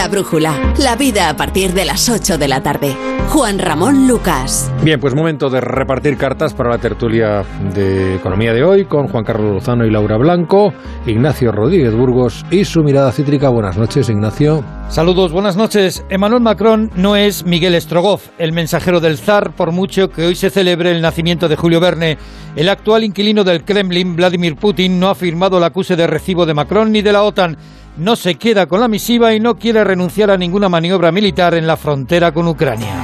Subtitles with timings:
[0.00, 2.96] La Brújula, la vida a partir de las 8 de la tarde.
[3.28, 4.72] Juan Ramón Lucas.
[4.82, 9.24] Bien, pues momento de repartir cartas para la tertulia de economía de hoy con Juan
[9.24, 10.72] Carlos Lozano y Laura Blanco,
[11.06, 13.50] Ignacio Rodríguez Burgos y su mirada cítrica.
[13.50, 14.64] Buenas noches, Ignacio.
[14.88, 16.02] Saludos, buenas noches.
[16.08, 20.48] Emmanuel Macron no es Miguel Strogoff, el mensajero del zar, por mucho que hoy se
[20.48, 22.16] celebre el nacimiento de Julio Verne.
[22.56, 26.54] El actual inquilino del Kremlin, Vladimir Putin, no ha firmado el acuse de recibo de
[26.54, 27.58] Macron ni de la OTAN
[28.00, 31.66] no se queda con la misiva y no quiere renunciar a ninguna maniobra militar en
[31.66, 32.94] la frontera con Ucrania.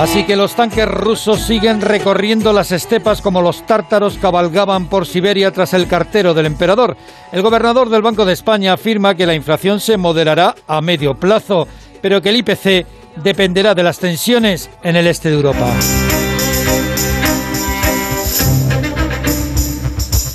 [0.00, 5.52] Así que los tanques rusos siguen recorriendo las estepas como los tártaros cabalgaban por Siberia
[5.52, 6.96] tras el cartero del emperador.
[7.32, 11.66] El gobernador del Banco de España afirma que la inflación se moderará a medio plazo,
[12.00, 12.86] pero que el IPC
[13.22, 15.68] dependerá de las tensiones en el este de Europa.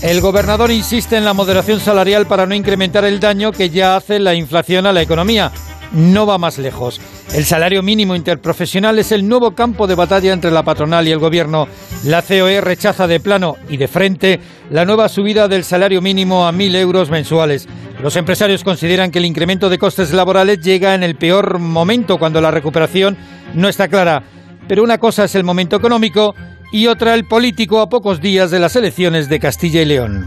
[0.03, 4.19] El gobernador insiste en la moderación salarial para no incrementar el daño que ya hace
[4.19, 5.49] la inflación a la economía.
[5.93, 6.99] No va más lejos.
[7.33, 11.19] El salario mínimo interprofesional es el nuevo campo de batalla entre la patronal y el
[11.19, 11.69] gobierno.
[12.03, 16.51] La COE rechaza de plano y de frente la nueva subida del salario mínimo a
[16.51, 17.69] 1.000 euros mensuales.
[18.01, 22.41] Los empresarios consideran que el incremento de costes laborales llega en el peor momento cuando
[22.41, 23.17] la recuperación
[23.53, 24.21] no está clara.
[24.67, 26.35] Pero una cosa es el momento económico
[26.73, 30.25] y otra el político a pocos días de las elecciones de Castilla y León.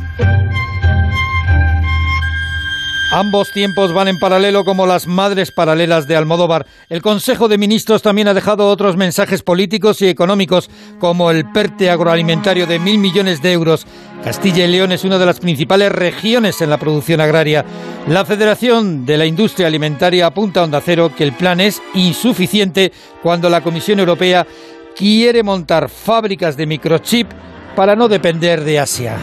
[3.12, 6.66] Ambos tiempos van en paralelo como las madres paralelas de Almodóvar.
[6.88, 11.91] El Consejo de Ministros también ha dejado otros mensajes políticos y económicos, como el PERTE
[11.91, 13.86] agroalimentario de mil millones de euros.
[14.22, 17.64] Castilla y León es una de las principales regiones en la producción agraria.
[18.08, 22.92] La Federación de la Industria Alimentaria apunta a Onda Cero que el plan es insuficiente
[23.22, 24.47] cuando la Comisión Europea
[24.97, 27.28] quiere montar fábricas de microchip
[27.75, 29.19] para no depender de Asia.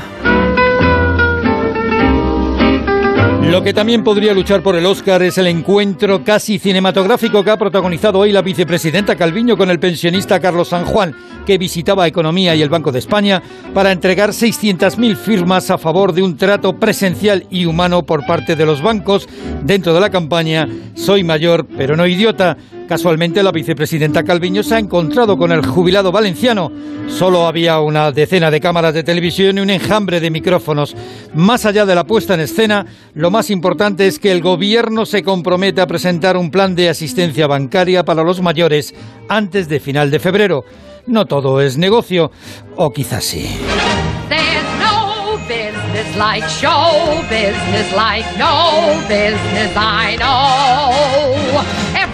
[3.49, 7.57] Lo que también podría luchar por el Oscar es el encuentro casi cinematográfico que ha
[7.57, 11.13] protagonizado hoy la vicepresidenta Calviño con el pensionista Carlos San Juan,
[11.45, 13.43] que visitaba Economía y el Banco de España
[13.73, 18.65] para entregar 600.000 firmas a favor de un trato presencial y humano por parte de
[18.65, 19.27] los bancos
[19.63, 22.57] dentro de la campaña Soy mayor pero no idiota
[22.87, 26.71] Casualmente la vicepresidenta Calviño se ha encontrado con el jubilado valenciano.
[27.07, 30.95] Solo había una decena de cámaras de televisión y un enjambre de micrófonos.
[31.33, 35.23] Más allá de la puesta en escena, lo más importante es que el gobierno se
[35.23, 38.93] compromete a presentar un plan de asistencia bancaria para los mayores
[39.29, 40.65] antes de final de febrero.
[41.07, 42.31] No todo es negocio,
[42.75, 43.57] o quizás sí.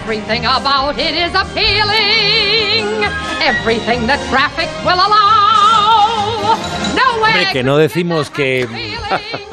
[0.09, 3.05] Everything about it is appealing.
[3.45, 6.57] Everything that traffic will allow.
[6.95, 8.67] No Hombre, que no decimos que,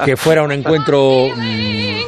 [0.07, 2.01] que fuera un encuentro mm,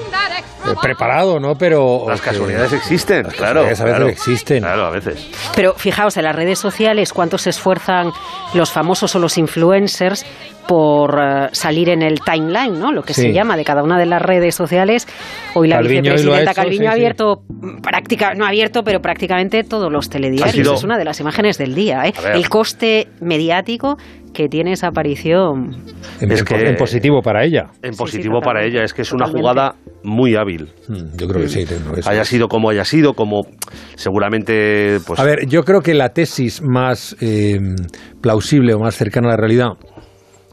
[0.80, 1.54] preparado, ¿no?
[1.54, 3.64] Pero las casualidades existen, las claro.
[3.66, 4.62] Casualidades a veces claro, existen.
[4.62, 5.30] Claro, a veces.
[5.54, 8.10] Pero fijaos en las redes sociales cuánto se esfuerzan
[8.54, 10.24] los famosos o los influencers
[10.66, 12.92] por uh, salir en el timeline, ¿no?
[12.92, 13.22] Lo que sí.
[13.22, 15.08] se llama de cada una de las redes sociales.
[15.54, 17.66] Hoy la Calviño vicepresidenta hecho, Calviño sí, ha abierto sí.
[17.82, 20.54] práctica, no ha abierto, pero prácticamente todos los telediarios.
[20.54, 20.74] Sido...
[20.74, 22.12] Es una de las imágenes del día, ¿eh?
[22.34, 23.96] El coste mediático
[24.34, 25.74] que tiene esa aparición.
[26.20, 27.70] En, es que, en positivo para ella.
[27.82, 30.72] En positivo para ella, es que es una jugada muy hábil.
[30.88, 31.64] Mm, yo creo que sí.
[32.06, 33.42] Haya sido como haya sido, como
[33.96, 34.98] seguramente...
[35.06, 35.18] Pues...
[35.18, 37.58] A ver, yo creo que la tesis más eh,
[38.20, 39.68] plausible o más cercana a la realidad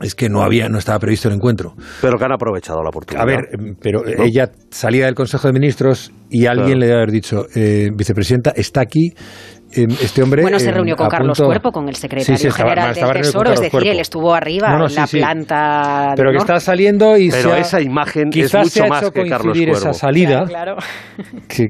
[0.01, 1.73] es que no había no estaba previsto el encuentro.
[2.01, 3.23] Pero que han aprovechado la oportunidad.
[3.23, 3.47] A ver,
[3.81, 4.23] pero ¿no?
[4.23, 6.79] ella salía del Consejo de Ministros y alguien claro.
[6.79, 9.13] le debe haber dicho, eh, vicepresidenta, está aquí
[9.75, 10.41] este hombre.
[10.41, 11.47] Bueno, se reunió con Carlos punto...
[11.47, 13.89] Cuerpo, con el secretario sí, sí, estaba, general del Tesoro, es decir, Cuerpo.
[13.89, 16.13] él estuvo arriba no, no, en la sí, planta.
[16.15, 18.87] Pero que está saliendo y Pero se ha, esa imagen quizás es mucho se ha
[18.87, 19.89] más hecho que Carlos coincidir Cuervo.
[19.89, 20.45] esa salida.
[20.45, 20.77] Claro, claro.
[21.47, 21.67] Que,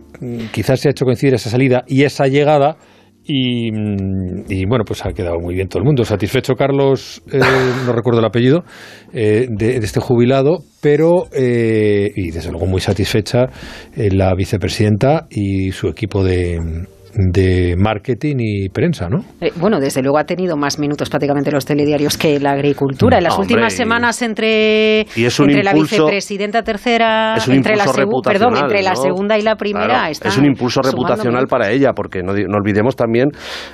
[0.52, 2.78] quizás se ha hecho coincidir esa salida y esa llegada.
[3.28, 3.70] Y,
[4.50, 6.06] y, bueno, pues ha quedado muy bien todo el mundo.
[6.06, 7.40] Satisfecho Carlos, eh,
[7.88, 8.64] no recuerdo el apellido,
[9.14, 13.48] eh, de, de, este jubilado, pero, eh, y desde luego muy satisfecha
[13.96, 16.60] eh, la vicepresidenta y su equipo de,
[17.18, 19.20] de marketing y prensa, ¿no?
[19.40, 23.18] Eh, bueno, desde luego ha tenido más minutos prácticamente los telediarios que la agricultura.
[23.18, 27.48] En las Hombre, últimas semanas entre, y es un entre impulso, la vicepresidenta tercera, es
[27.48, 29.02] un entre, la, segu perdón, entre la ¿no?
[29.02, 32.58] segunda y la primera, claro, está es un impulso reputacional para ella, porque no, no,
[32.58, 33.30] olvidemos también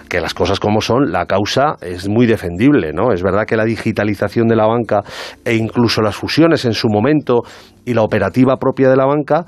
[0.07, 3.11] que las cosas como son, la causa es muy defendible, ¿no?
[3.11, 5.01] Es verdad que la digitalización de la banca
[5.43, 7.41] e incluso las fusiones en su momento
[7.85, 9.45] y la operativa propia de la banca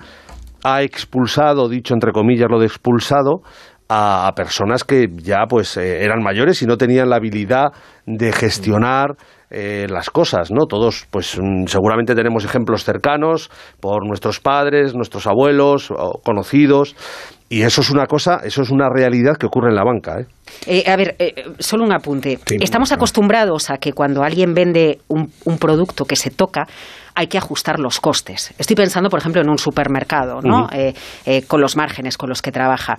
[0.63, 3.41] ha expulsado, dicho entre comillas lo de expulsado,
[3.89, 7.73] a, personas que ya pues eh, eran mayores y no tenían la habilidad
[8.05, 9.15] de gestionar
[9.55, 10.65] eh, las cosas, ¿no?
[10.65, 16.95] Todos, pues mm, seguramente tenemos ejemplos cercanos por nuestros padres, nuestros abuelos, o conocidos,
[17.49, 20.21] y eso es una cosa, eso es una realidad que ocurre en la banca.
[20.21, 20.25] ¿eh?
[20.65, 22.39] eh a ver, eh, solo un apunte.
[22.59, 26.65] Estamos acostumbrados a que cuando alguien vende un, producto que se toca,
[27.13, 28.55] hay que ajustar los costes.
[28.57, 30.67] Estoy pensando, por ejemplo, en un supermercado, ¿no?
[31.47, 32.97] con los márgenes con los que trabaja.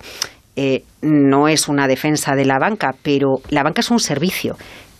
[1.01, 4.55] No es una defensa de la banca, pero la banca es un servicio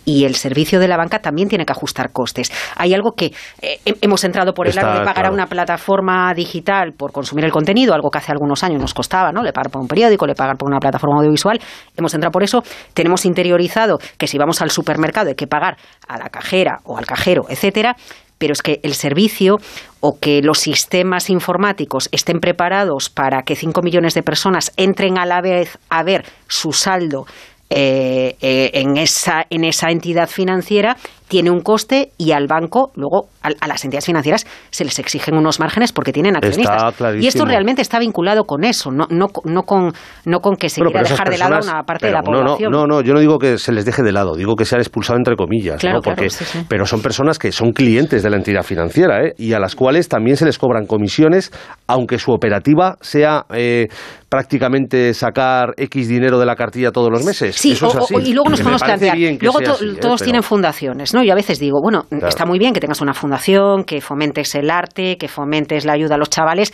[0.06, 2.50] y el servicio de la banca también tiene que ajustar costes.
[2.76, 6.92] Hay algo que eh, hemos entrado por el lado de pagar a una plataforma digital
[6.96, 9.42] por consumir el contenido, algo que hace algunos años nos costaba, ¿no?
[9.42, 11.60] Le pagar por un periódico, le pagar por una plataforma audiovisual.
[11.96, 12.62] Hemos entrado por eso.
[12.94, 15.76] Tenemos interiorizado que si vamos al supermercado hay que pagar
[16.06, 17.96] a la cajera o al cajero, etcétera
[18.38, 19.58] pero es que el servicio
[20.00, 25.26] o que los sistemas informáticos estén preparados para que 5 millones de personas entren a
[25.26, 27.26] la vez a ver su saldo
[27.68, 30.96] eh, eh, en, esa, en esa entidad financiera
[31.28, 35.58] tiene un coste y al banco, luego a, las entidades financieras se les exigen unos
[35.60, 36.94] márgenes porque tienen accionistas.
[37.18, 39.92] y esto realmente está vinculado con eso, no, no, no, con,
[40.24, 42.70] no con que se quiera dejar de lado una parte de la población.
[42.70, 45.18] No, no, yo no digo que se les deje de lado, digo que sean expulsado
[45.18, 46.28] entre comillas, porque,
[46.68, 49.34] pero son personas que son clientes de la entidad financiera ¿eh?
[49.36, 51.52] y a las cuales también se les cobran comisiones,
[51.86, 53.88] aunque su operativa sea eh,
[54.28, 57.56] prácticamente sacar X dinero de la cartilla todos los meses.
[57.56, 57.76] Sí,
[58.22, 59.96] y luego nos podemos plantear, luego ¿eh?
[60.00, 61.24] todos tienen fundaciones, ¿no?
[61.24, 64.70] Yo a veces digo, bueno, está muy bien que tengas una fundación, que fomentes el
[64.70, 66.72] arte, que fomentes la ayuda a los chavales,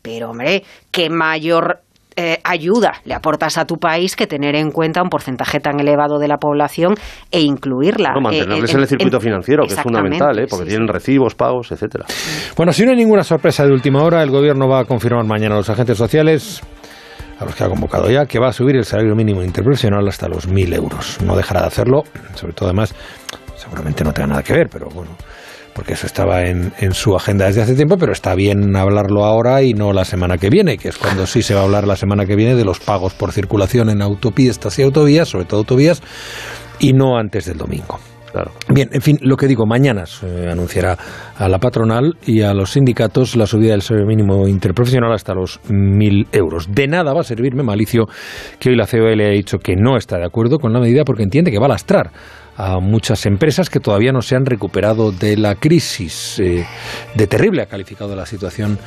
[0.00, 1.80] pero hombre, qué mayor
[2.16, 6.18] eh, ayuda le aportas a tu país que tener en cuenta un porcentaje tan elevado
[6.18, 6.94] de la población
[7.30, 8.12] e incluirla.
[8.14, 10.46] No, mantenerles en, el circuito financiero, que es fundamental, ¿eh?
[10.48, 12.06] porque tienen recibos, pagos, etcétera.
[12.56, 15.54] Bueno, si no hay ninguna sorpresa de última hora, el gobierno va a confirmar mañana
[15.54, 16.62] a los agentes sociales
[17.40, 20.28] a los que ha convocado ya, que va a subir el salario mínimo interprofesional hasta
[20.28, 21.18] los 1.000 euros.
[21.24, 22.02] No dejará de hacerlo,
[22.34, 22.94] sobre todo además
[23.60, 25.10] seguramente no tenga nada que ver, pero bueno,
[25.74, 29.62] porque eso estaba en, en, su agenda desde hace tiempo, pero está bien hablarlo ahora
[29.62, 31.96] y no la semana que viene, que es cuando sí se va a hablar la
[31.96, 36.02] semana que viene de los pagos por circulación en autopistas y autovías, sobre todo autovías,
[36.78, 37.98] y no antes del domingo.
[38.32, 38.52] Claro.
[38.68, 40.96] Bien, en fin, lo que digo, mañana se anunciará
[41.36, 45.60] a la patronal y a los sindicatos la subida del salario mínimo interprofesional hasta los
[45.64, 46.68] 1.000 euros.
[46.70, 48.06] De nada va a servirme malicio
[48.60, 51.24] que hoy la COL ha dicho que no está de acuerdo con la medida porque
[51.24, 52.12] entiende que va a lastrar
[52.60, 56.38] a muchas empresas que todavía no se han recuperado de la crisis.
[56.40, 56.66] Eh,
[57.14, 58.78] de terrible ha calificado la situación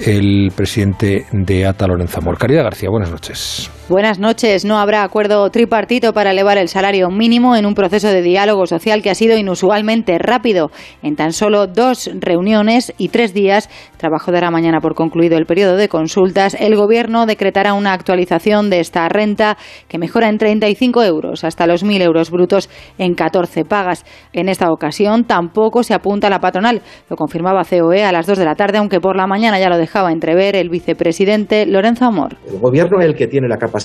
[0.00, 2.38] el presidente de ATA, Lorenzo Amor.
[2.38, 3.70] Caridad García, buenas noches.
[3.90, 4.64] Buenas noches.
[4.64, 9.02] No habrá acuerdo tripartito para elevar el salario mínimo en un proceso de diálogo social
[9.02, 10.70] que ha sido inusualmente rápido.
[11.02, 15.76] En tan solo dos reuniones y tres días, trabajo dará mañana por concluido el periodo
[15.76, 19.58] de consultas, el Gobierno decretará una actualización de esta renta
[19.88, 24.04] que mejora en 35 euros hasta los 1.000 euros brutos en 14 pagas.
[24.32, 28.38] En esta ocasión tampoco se apunta a la patronal, lo confirmaba COE a las 2
[28.38, 32.36] de la tarde, aunque por la mañana ya lo dejaba entrever el vicepresidente Lorenzo Amor.
[32.46, 33.79] El gobierno es el que tiene la capacidad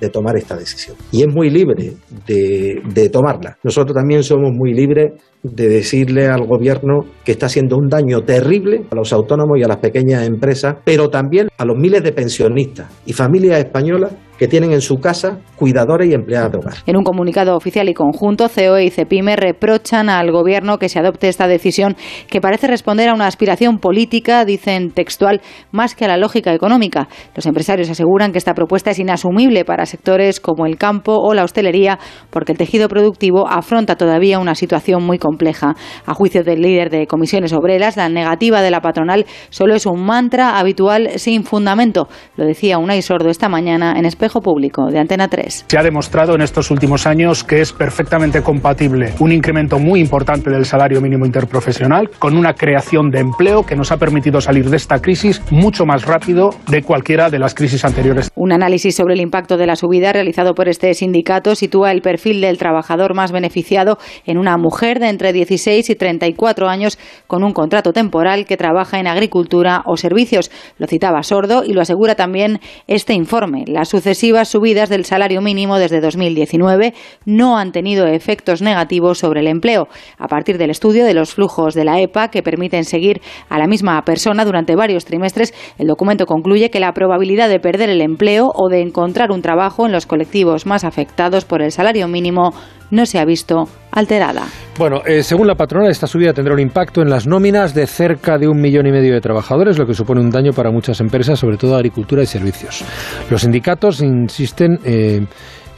[0.00, 1.92] de tomar esta decisión y es muy libre
[2.26, 3.56] de, de tomarla.
[3.62, 5.12] Nosotros también somos muy libres
[5.42, 9.68] de decirle al gobierno que está haciendo un daño terrible a los autónomos y a
[9.68, 14.72] las pequeñas empresas, pero también a los miles de pensionistas y familias españolas que tienen
[14.72, 16.74] en su casa cuidadores y empleadas de hogar.
[16.86, 21.28] En un comunicado oficial y conjunto, COE y CEPIME reprochan al Gobierno que se adopte
[21.28, 21.96] esta decisión
[22.28, 27.08] que parece responder a una aspiración política, dicen textual, más que a la lógica económica.
[27.34, 31.44] Los empresarios aseguran que esta propuesta es inasumible para sectores como el campo o la
[31.44, 31.98] hostelería
[32.30, 35.76] porque el tejido productivo afronta todavía una situación muy compleja.
[36.06, 40.04] A juicio del líder de comisiones obreras, la negativa de la patronal solo es un
[40.04, 42.08] mantra habitual sin fundamento.
[42.36, 45.66] Lo decía Unai Sordo esta mañana en España Público de Antena 3.
[45.68, 50.50] Se ha demostrado en estos últimos años que es perfectamente compatible un incremento muy importante
[50.50, 54.76] del salario mínimo interprofesional con una creación de empleo que nos ha permitido salir de
[54.76, 58.30] esta crisis mucho más rápido de cualquiera de las crisis anteriores.
[58.34, 62.40] Un análisis sobre el impacto de la subida realizado por este sindicato sitúa el perfil
[62.40, 67.52] del trabajador más beneficiado en una mujer de entre 16 y 34 años con un
[67.52, 70.50] contrato temporal que trabaja en agricultura o servicios.
[70.78, 73.64] Lo citaba Sordo y lo asegura también este informe.
[73.66, 76.94] La sucesivas subidas del salario mínimo desde 2019
[77.24, 79.88] no han tenido efectos negativos sobre el empleo.
[80.18, 83.66] A partir del estudio de los flujos de la EPA que permiten seguir a la
[83.66, 88.52] misma persona durante varios trimestres, el documento concluye que la probabilidad de perder el empleo
[88.54, 92.52] o de encontrar un trabajo en los colectivos más afectados por el salario mínimo
[92.90, 94.46] no se ha visto alterada.
[94.78, 98.38] Bueno, eh, según la patronal, esta subida tendrá un impacto en las nóminas de cerca
[98.38, 101.38] de un millón y medio de trabajadores, lo que supone un daño para muchas empresas,
[101.38, 102.84] sobre todo agricultura y servicios.
[103.30, 105.24] Los sindicatos insisten eh,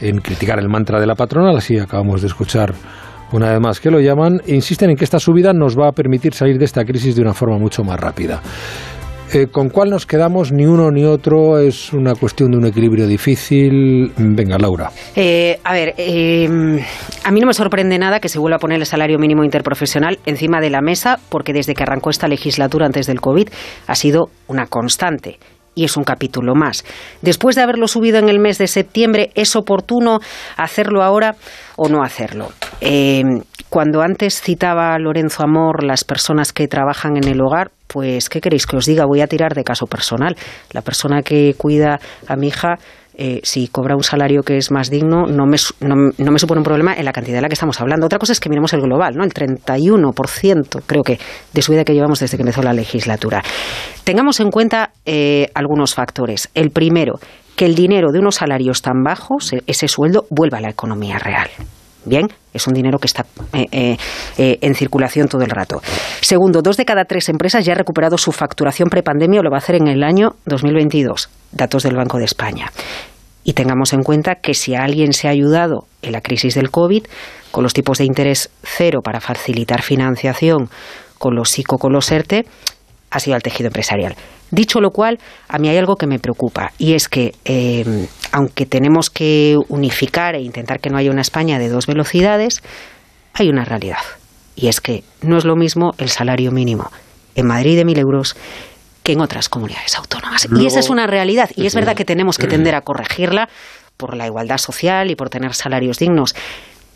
[0.00, 2.74] en criticar el mantra de la patronal, así acabamos de escuchar
[3.32, 6.32] una vez más que lo llaman, insisten en que esta subida nos va a permitir
[6.32, 8.40] salir de esta crisis de una forma mucho más rápida.
[9.32, 10.52] Eh, ¿Con cuál nos quedamos?
[10.52, 11.58] Ni uno ni otro.
[11.58, 14.12] Es una cuestión de un equilibrio difícil.
[14.16, 14.90] Venga, Laura.
[15.16, 16.48] Eh, a ver, eh,
[17.24, 20.20] a mí no me sorprende nada que se vuelva a poner el salario mínimo interprofesional
[20.26, 23.48] encima de la mesa, porque desde que arrancó esta legislatura antes del COVID
[23.86, 25.38] ha sido una constante
[25.74, 26.84] y es un capítulo más.
[27.20, 30.18] Después de haberlo subido en el mes de septiembre, ¿es oportuno
[30.56, 31.36] hacerlo ahora
[31.76, 32.48] o no hacerlo?
[32.80, 33.22] Eh,
[33.68, 38.66] cuando antes citaba Lorenzo Amor las personas que trabajan en el hogar, pues, ¿qué queréis
[38.66, 39.06] que os diga?
[39.06, 40.36] Voy a tirar de caso personal.
[40.72, 42.78] La persona que cuida a mi hija
[43.18, 46.64] eh, si cobra un salario que es más digno, no me, no, me, supone un
[46.64, 48.04] problema en la cantidad de la que estamos hablando.
[48.04, 49.24] Otra cosa es que miremos el global, ¿no?
[49.24, 51.18] El 31%, creo que,
[51.52, 53.42] de subida que llevamos desde que empezó la legislatura.
[54.04, 56.50] Tengamos en cuenta eh, algunos factores.
[56.52, 57.18] El primero,
[57.56, 61.18] que el dinero de unos salarios tan bajos, e, ese sueldo, vuelva a la economía
[61.18, 61.48] real.
[62.06, 63.96] Bien, es un dinero que está eh,
[64.36, 65.82] en circulación todo el rato.
[66.20, 69.56] Segundo, dos de cada tres empresas ya ha recuperado su facturación prepandemia o lo va
[69.56, 72.70] a hacer en el año 2022 datos del Banco de España.
[73.42, 76.70] Y tengamos en cuenta que si a alguien se ha ayudado en la crisis del
[76.70, 77.04] COVID,
[77.50, 80.68] con los tipos de interés cero para facilitar financiación,
[81.18, 82.44] con los ICO, con los ERTE,
[83.10, 84.14] ha sido al tejido empresarial.
[84.50, 88.66] Dicho lo cual, a mí hay algo que me preocupa y es que, eh, aunque
[88.66, 92.62] tenemos que unificar e intentar que no haya una España de dos velocidades,
[93.34, 93.98] hay una realidad.
[94.54, 96.90] Y es que no es lo mismo el salario mínimo
[97.34, 98.36] en Madrid de mil euros
[99.02, 100.48] que en otras comunidades autónomas.
[100.50, 101.50] y esa es una realidad.
[101.54, 103.48] Y es verdad que tenemos que tender a corregirla
[103.96, 106.34] por la igualdad social y por tener salarios dignos.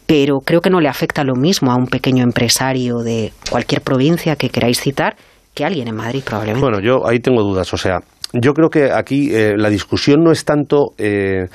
[0.07, 4.35] Pero creo que no le afecta lo mismo a un pequeño empresario de cualquier provincia
[4.35, 5.17] que queráis citar
[5.63, 6.61] alguien en Madrid, probablemente.
[6.61, 7.73] Bueno, yo ahí tengo dudas.
[7.73, 8.01] O sea,
[8.33, 11.47] yo creo que aquí eh, la discusión no es tanto eh,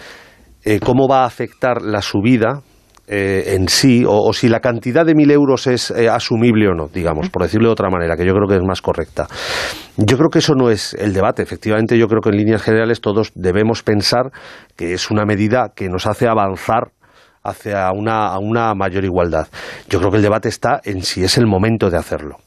[0.63, 2.61] eh, cómo va a afectar la subida
[3.07, 7.29] eh, en sí, o, si la cantidad de mil euros es asumible o no, digamos,
[7.29, 9.27] por decirlo de otra manera, que yo creo que es más correcta.
[9.95, 11.43] Yo creo que eso no es el debate.
[11.43, 14.31] Efectivamente, yo creo que en líneas generales todos debemos pensar
[14.75, 16.91] que es una medida que nos hace avanzar
[17.43, 19.47] hacia una mayor igualdad.
[19.87, 22.37] Yo creo que el debate está en si es el momento de hacerlo.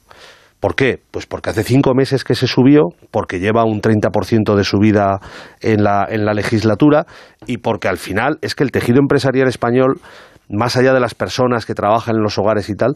[0.60, 1.00] ¿Por qué?
[1.10, 5.20] Pues porque hace cinco meses que se subió, porque lleva un 30% de subida
[5.60, 7.06] en la, en la legislatura
[7.46, 10.00] y porque al final es que el tejido empresarial español
[10.48, 12.94] más allá de las personas que trabajan en los hogares y tal,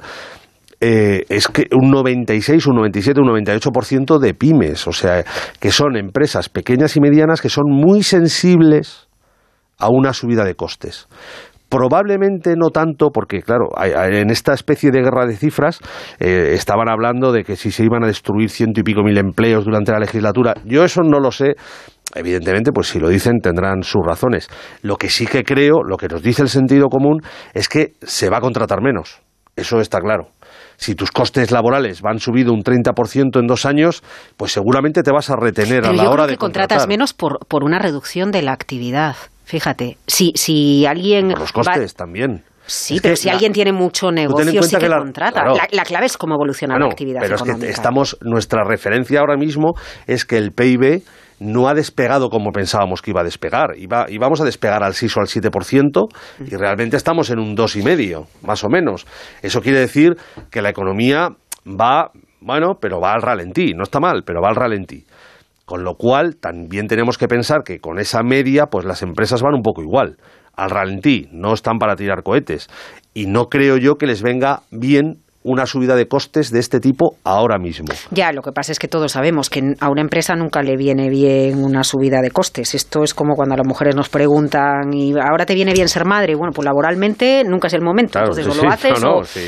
[0.81, 5.25] eh, es que un 96, un 97, un 98% de pymes, o sea,
[5.61, 9.09] que son empresas pequeñas y medianas que son muy sensibles
[9.78, 11.09] a una subida de costes.
[11.73, 15.79] Probablemente no tanto, porque claro, en esta especie de guerra de cifras
[16.21, 19.64] eh, estaban hablando de que si se iban a destruir ciento y pico mil empleos
[19.64, 20.52] durante la legislatura.
[20.67, 21.55] Yo eso no lo sé,
[22.14, 24.50] Evidentemente, pues si lo dicen tendrán sus razones.
[24.83, 27.23] Lo que sí que creo, lo que nos dice el sentido común,
[27.55, 29.23] es que se va a contratar menos.
[29.57, 30.29] Eso está claro.
[30.76, 34.02] Si tus costes laborales van subido un 30% en dos años,
[34.37, 37.79] pues seguramente te vas a retener a la hora de contratas menos por, por una
[37.79, 39.17] reducción de la actividad.
[39.44, 41.30] Fíjate, si, si alguien...
[41.30, 42.44] Por los costes también.
[42.66, 45.44] Sí, pero si alguien tiene mucho negocio, sí que la, contrata.
[45.72, 49.72] La, clave es cómo evoluciona la actividad pero es que estamos, nuestra referencia ahora mismo
[50.06, 51.02] es que el PIB
[51.40, 53.76] no ha despegado como pensábamos que iba a despegar.
[53.76, 56.08] Iba, íbamos a despegar al 6 o al 7%
[56.46, 59.06] y realmente estamos en un 2,5, más o menos.
[59.42, 60.16] Eso quiere decir
[60.50, 61.30] que la economía
[61.66, 63.72] va, bueno, pero va al ralentí.
[63.75, 65.04] No está mal, pero va al ralentí.
[65.73, 69.55] Con lo cual, también tenemos que pensar que con esa media, pues las empresas van
[69.55, 70.19] un poco igual,
[70.55, 72.69] al ralentí, no están para tirar cohetes.
[73.14, 77.17] Y no creo yo que les venga bien una subida de costes de este tipo
[77.25, 77.88] ahora mismo.
[78.11, 81.09] Ya, lo que pasa es que todos sabemos que a una empresa nunca le viene
[81.09, 82.75] bien una subida de costes.
[82.75, 86.35] Esto es como cuando las mujeres nos preguntan, ¿y ahora te viene bien ser madre?
[86.35, 88.19] Bueno, pues laboralmente nunca es el momento.
[88.19, 89.02] entonces, o lo haces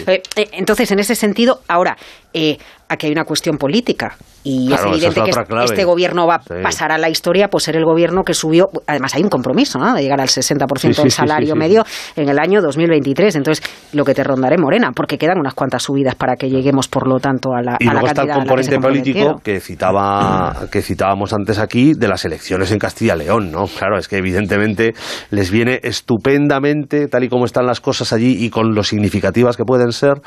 [0.09, 1.97] eh, eh, entonces, en ese sentido, ahora,
[2.33, 4.17] eh, aquí hay una cuestión política.
[4.47, 5.31] Y es evidente que
[5.65, 9.15] este gobierno va a pasar a la historia por ser el gobierno que subió, además
[9.15, 9.95] hay un compromiso ¿no?
[9.95, 11.83] de llegar al 60% del salario medio
[12.15, 13.65] en el año 2023, entonces
[13.95, 17.21] lo que te rondaré Morena, porque quedan unas cuantas subidas para que lleguemos por lo
[17.21, 21.59] tanto a la, y a luego está el componente político que citaba que citábamos antes
[21.59, 23.67] aquí de las elecciones en Castilla y León, ¿no?
[23.67, 24.93] Claro, es que evidentemente
[25.31, 29.65] les viene estupendamente, tal y como están las cosas allí y con lo significativas que
[29.65, 30.21] pueden ser,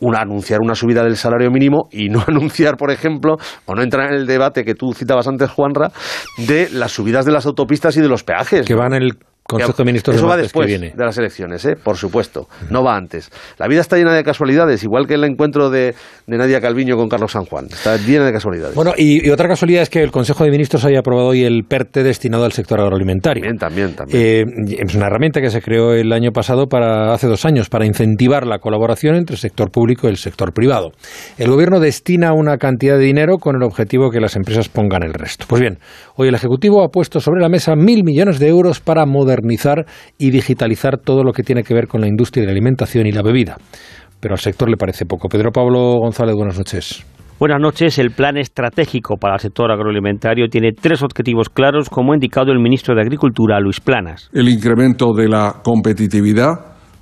[0.00, 4.12] una, anunciar una subida del salario mínimo y no anunciar, por ejemplo, o no entrar
[4.12, 5.92] en el debate que tú citabas antes, Juanra,
[6.38, 8.66] de las subidas de las autopistas y de los peajes.
[8.66, 9.18] Que van el
[9.50, 10.94] Consejo de Ministros Eso va después que viene.
[10.96, 11.76] de las elecciones, ¿eh?
[11.82, 12.48] por supuesto.
[12.70, 13.30] No va antes.
[13.58, 15.94] La vida está llena de casualidades, igual que el encuentro de,
[16.26, 17.66] de Nadia Calviño con Carlos San Juan.
[17.66, 18.74] Está llena de casualidades.
[18.74, 21.64] Bueno, y, y otra casualidad es que el Consejo de Ministros haya aprobado hoy el
[21.64, 23.42] PERTE destinado al sector agroalimentario.
[23.42, 24.22] También, también, también.
[24.68, 27.86] Eh, es una herramienta que se creó el año pasado, para hace dos años, para
[27.86, 30.92] incentivar la colaboración entre el sector público y el sector privado.
[31.38, 35.14] El Gobierno destina una cantidad de dinero con el objetivo que las empresas pongan el
[35.14, 35.46] resto.
[35.48, 35.78] Pues bien,
[36.16, 39.39] hoy el Ejecutivo ha puesto sobre la mesa mil millones de euros para modernizar
[40.18, 43.12] y digitalizar todo lo que tiene que ver con la industria de la alimentación y
[43.12, 43.56] la bebida.
[44.20, 45.28] Pero al sector le parece poco.
[45.28, 47.04] Pedro Pablo González, buenas noches.
[47.40, 47.98] Buenas noches.
[47.98, 52.58] El plan estratégico para el sector agroalimentario tiene tres objetivos claros, como ha indicado el
[52.58, 54.28] ministro de Agricultura, Luis Planas.
[54.34, 56.52] El incremento de la competitividad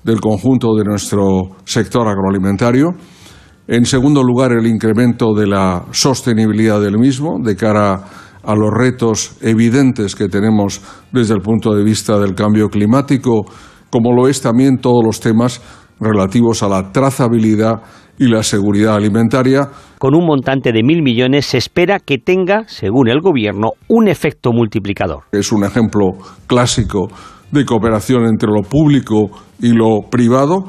[0.05, 2.91] del conjunto de nuestro sector agroalimentario.
[3.67, 8.01] En segundo lugar, el incremento de la sostenibilidad del mismo de cara a
[8.55, 10.81] los retos evidentes que tenemos
[11.13, 13.45] desde el punto de vista del cambio climático,
[13.91, 15.61] como lo es también todos los temas
[16.01, 17.83] relativos a la trazabilidad
[18.19, 19.69] y la seguridad alimentaria.
[19.99, 24.53] Con un montante de mil millones se espera que tenga, según el Gobierno, un efecto
[24.53, 25.25] multiplicador.
[25.33, 26.13] Es un ejemplo
[26.47, 27.09] clásico
[27.51, 30.65] de cooperación entre lo público y lo privado.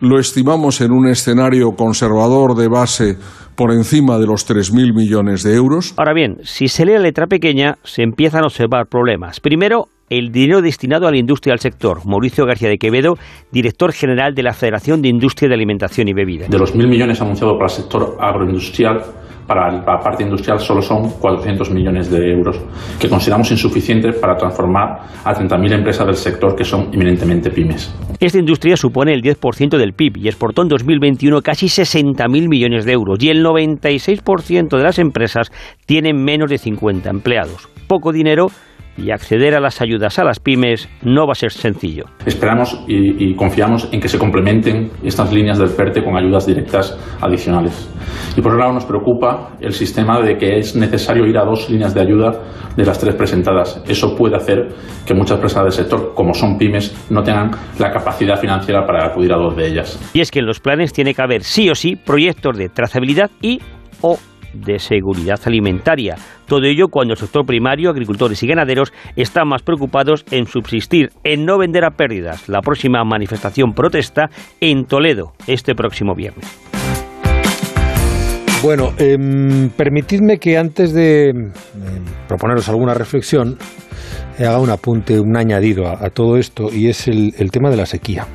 [0.00, 3.18] Lo estimamos en un escenario conservador de base
[3.54, 5.92] por encima de los 3.000 millones de euros.
[5.98, 9.40] Ahora bien, si se lee la letra pequeña, se empiezan a observar problemas.
[9.40, 12.06] Primero, el dinero destinado a la industria del sector.
[12.06, 13.18] Mauricio García de Quevedo,
[13.52, 16.46] director general de la Federación de Industria de Alimentación y Bebida.
[16.48, 19.02] De los mil millones anunciados para el sector agroindustrial,
[19.50, 22.56] para la parte industrial solo son 400 millones de euros,
[23.00, 27.92] que consideramos insuficientes para transformar a 30.000 empresas del sector que son eminentemente pymes.
[28.20, 32.92] Esta industria supone el 10% del PIB y exportó en 2021 casi 60.000 millones de
[32.92, 35.50] euros y el 96% de las empresas
[35.84, 37.68] tienen menos de 50 empleados.
[37.88, 38.52] Poco dinero
[38.96, 42.04] y acceder a las ayudas a las pymes no va a ser sencillo.
[42.26, 46.98] Esperamos y, y, confiamos en que se complementen estas líneas del PERTE con ayudas directas
[47.20, 47.88] adicionales.
[48.36, 51.68] Y por otro lado nos preocupa el sistema de que es necesario ir a dos
[51.70, 52.32] líneas de ayuda
[52.76, 53.82] de las tres presentadas.
[53.88, 54.68] Eso puede hacer
[55.06, 59.32] que muchas empresas del sector, como son pymes, no tengan la capacidad financiera para acudir
[59.32, 59.98] a dos de ellas.
[60.14, 63.30] Y es que en los planes tiene que haber sí o sí proyectos de trazabilidad
[63.40, 63.60] y
[64.00, 64.18] o
[64.52, 66.16] de seguridad alimentaria.
[66.46, 71.44] Todo ello cuando el sector primario, agricultores y ganaderos están más preocupados en subsistir, en
[71.44, 72.48] no vender a pérdidas.
[72.48, 76.46] La próxima manifestación protesta en Toledo este próximo viernes.
[78.62, 79.16] Bueno, eh,
[79.74, 81.32] permitidme que antes de eh,
[82.28, 83.56] proponeros alguna reflexión,
[84.40, 87.84] eh, haga un apunte, un añadido a, todo esto, y es el, tema de la
[87.84, 88.26] sequía.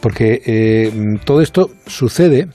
[0.00, 0.92] Porque eh,
[1.24, 2.48] todo esto sucede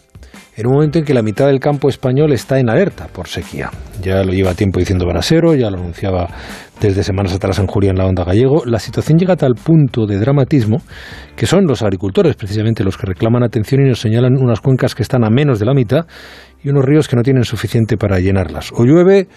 [0.55, 3.71] en un momento en que la mitad del campo español está en alerta por sequía.
[4.01, 6.27] Ya lo lleva tiempo diciendo Brasero, ya lo anunciaba
[6.79, 8.63] desde semanas atrás en Julia en la Onda Gallego.
[8.65, 10.77] La situación llega a tal punto de dramatismo
[11.35, 15.03] que son los agricultores precisamente los que reclaman atención y nos señalan unas cuencas que
[15.03, 16.05] están a menos de la mitad
[16.63, 18.71] y unos ríos que no tienen suficiente para llenarlas.
[18.73, 19.27] O llueve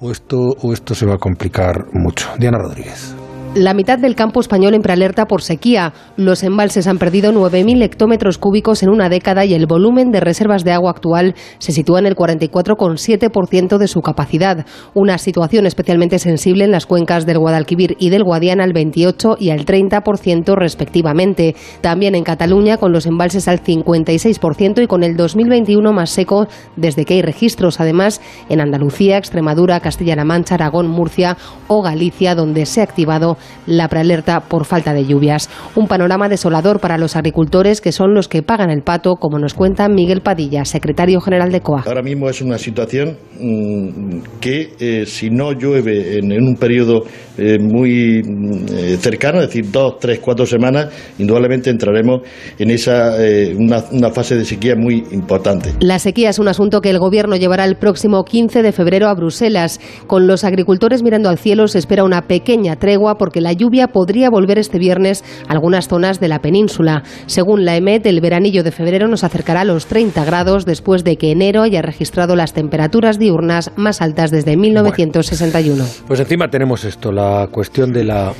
[0.00, 2.28] o esto, o esto se va a complicar mucho.
[2.38, 3.14] Diana Rodríguez.
[3.56, 5.94] La mitad del campo español en prealerta por sequía.
[6.18, 10.62] Los embalses han perdido 9.000 hectómetros cúbicos en una década y el volumen de reservas
[10.62, 14.66] de agua actual se sitúa en el 44,7% de su capacidad.
[14.92, 19.48] Una situación especialmente sensible en las cuencas del Guadalquivir y del Guadiana al 28 y
[19.48, 21.56] al 30% respectivamente.
[21.80, 27.06] También en Cataluña con los embalses al 56% y con el 2021 más seco desde
[27.06, 27.80] que hay registros.
[27.80, 31.38] Además, en Andalucía, Extremadura, Castilla-La Mancha, Aragón, Murcia
[31.68, 35.48] o Galicia, donde se ha activado la prealerta por falta de lluvias.
[35.74, 39.54] Un panorama desolador para los agricultores que son los que pagan el pato, como nos
[39.54, 41.84] cuenta Miguel Padilla, secretario general de COA.
[41.86, 47.04] Ahora mismo es una situación mmm, que eh, si no llueve en, en un periodo
[47.38, 48.22] eh, muy
[48.70, 52.22] eh, cercano, es decir, dos, tres, cuatro semanas, indudablemente entraremos
[52.58, 55.74] en esa eh, una, una fase de sequía muy importante.
[55.80, 59.14] La sequía es un asunto que el Gobierno llevará el próximo 15 de febrero a
[59.14, 59.80] Bruselas.
[60.06, 64.30] Con los agricultores mirando al cielo se espera una pequeña tregua porque la lluvia podría
[64.30, 67.02] volver este viernes a algunas zonas de la península.
[67.26, 71.16] Según la EMET, el veranillo de febrero nos acercará a los 30 grados después de
[71.16, 75.76] que enero haya registrado las temperaturas diurnas más altas desde 1961.
[75.76, 78.32] Bueno, pues encima tenemos esto, la cuestión de la,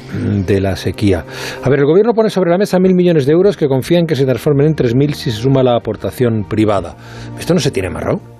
[0.46, 1.24] de la sequía.
[1.64, 4.06] A ver, el Gobierno pone sobre la mesa mil millones de euros que confía en
[4.06, 6.94] que se transformen en 3.000 si se suma la aportación privada.
[7.40, 8.35] ¿Esto no se tiene amarrado?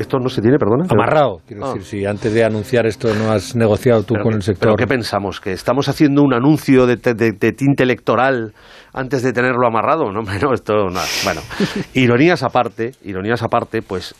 [0.00, 0.86] ¿Esto no se tiene, perdona?
[0.88, 1.74] Amarrado, quiero ah.
[1.74, 4.68] decir, si antes de anunciar esto no has negociado tú pero, con el sector.
[4.68, 5.40] ¿Pero qué pensamos?
[5.40, 8.54] ¿Que estamos haciendo un anuncio de, de, de tinte electoral
[8.94, 10.10] antes de tenerlo amarrado?
[10.10, 11.06] No, no esto nada.
[11.22, 11.42] Bueno,
[11.92, 14.14] ironías aparte, ironías aparte, pues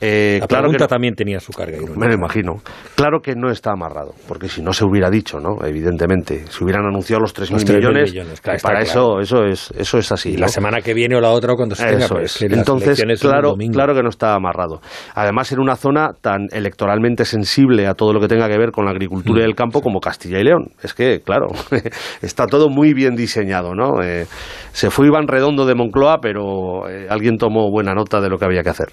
[0.00, 1.78] Eh, la claro pregunta también tenía su carga.
[1.96, 2.54] Me lo imagino.
[2.96, 5.64] Claro que no está amarrado, porque si no se hubiera dicho, ¿no?
[5.64, 10.32] Evidentemente, si hubieran anunciado los 3.000 millones, millones para eso, eso es, eso es así.
[10.32, 12.08] Y la semana que viene o la otra cuando se tenga.
[12.08, 14.80] Pues, Entonces, claro, claro que no está amarrado.
[15.14, 18.84] Además, en una zona tan electoralmente sensible a todo lo que tenga que ver con
[18.84, 20.70] la agricultura y el campo como Castilla y León.
[20.82, 21.48] Es que, claro,
[22.22, 24.02] está todo muy bien diseñado, ¿no?
[24.02, 24.26] Eh,
[24.72, 28.44] se fue Iván Redondo de Moncloa, pero eh, alguien tomó buena nota de lo que
[28.44, 28.88] había que hacer.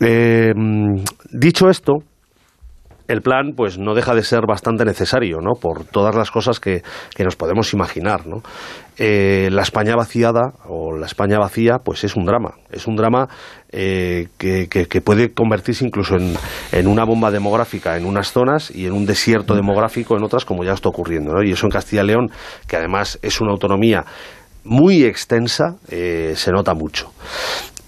[0.00, 0.52] Eh,
[1.30, 2.02] dicho esto,
[3.08, 5.52] el plan pues no deja de ser bastante necesario, ¿no?
[5.60, 6.82] Por todas las cosas que,
[7.18, 8.42] nos podemos imaginar, ¿no?
[8.98, 13.28] Eh, la España vaciada o la España vacía pues es un drama, es un drama
[13.70, 16.34] eh, que, puede convertirse incluso en,
[16.72, 20.64] en, una bomba demográfica en unas zonas y en un desierto demográfico en otras como
[20.64, 21.42] ya está ocurriendo, ¿no?
[21.42, 22.30] Y eso en Castilla y León,
[22.66, 24.04] que además es una autonomía
[24.64, 27.10] muy extensa, se nota mucho.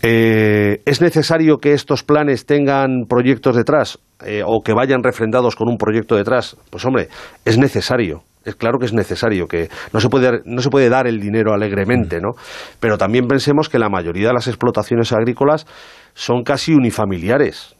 [0.07, 5.67] Eh, ¿Es necesario que estos planes tengan proyectos detrás eh, o que vayan refrendados con
[5.71, 6.59] un proyecto detrás?
[6.69, 7.09] Pues hombre,
[7.47, 8.23] es necesario.
[8.45, 11.55] Es claro que es necesario, que no se puede, no se puede dar el dinero
[11.55, 12.33] alegremente, ¿no?
[12.81, 15.67] Pero también pensemos que la mayoría de las explotaciones agrícolas
[16.13, 17.75] son casi unifamiliares.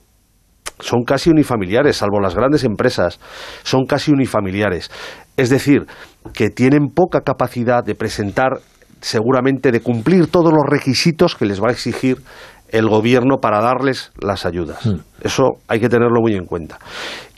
[0.81, 3.21] Son casi unifamiliares, salvo las grandes empresas,
[3.65, 4.91] son casi unifamiliares.
[5.37, 5.85] Es decir,
[6.33, 8.61] que tienen poca capacidad de presentar
[9.05, 12.23] seguramente de cumplir todos los requisitos que les va a exigir
[12.71, 14.85] el gobierno para darles las ayudas.
[14.85, 15.01] Hmm.
[15.21, 16.79] Eso hay que tenerlo muy en cuenta.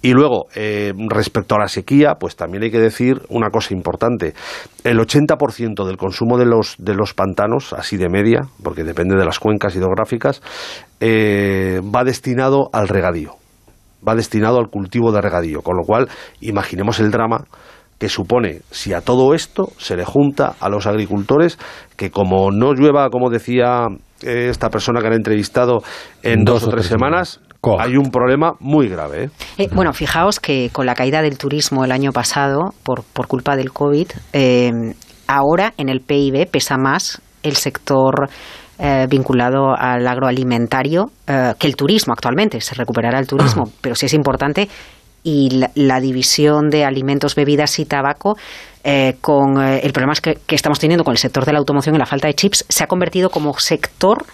[0.00, 4.35] Y luego, eh, respecto a la sequía, pues también hay que decir una cosa importante.
[4.85, 9.24] El 80% del consumo de los, de los pantanos, así de media, porque depende de
[9.24, 10.42] las cuencas hidrográficas,
[11.00, 13.35] eh, va destinado al regadío.
[14.07, 15.62] Va destinado al cultivo de regadío.
[15.62, 16.09] Con lo cual,
[16.40, 17.44] imaginemos el drama
[17.98, 21.59] que supone, si a todo esto se le junta a los agricultores,
[21.96, 23.87] que como no llueva, como decía
[24.22, 25.78] eh, esta persona que han entrevistado,
[26.22, 27.40] en dos, o tres, semanas,
[27.78, 29.24] hay un problema muy grave.
[29.24, 29.30] ¿eh?
[29.59, 33.56] Eh, bueno, fijaos que con la caída del turismo el año pasado, por, por culpa
[33.56, 34.09] del COVID,
[35.26, 38.28] ahora en el PIB pesa más el sector
[39.09, 42.61] vinculado al agroalimentario que el turismo actualmente.
[42.61, 44.68] Se recuperará el turismo, pero sí es importante
[45.26, 48.36] y la, división de alimentos, bebidas y tabaco
[48.84, 51.96] eh, con eh, el problema que, que, estamos teniendo con el sector de la automoción
[51.96, 54.24] y la falta de chips, se ha convertido como sector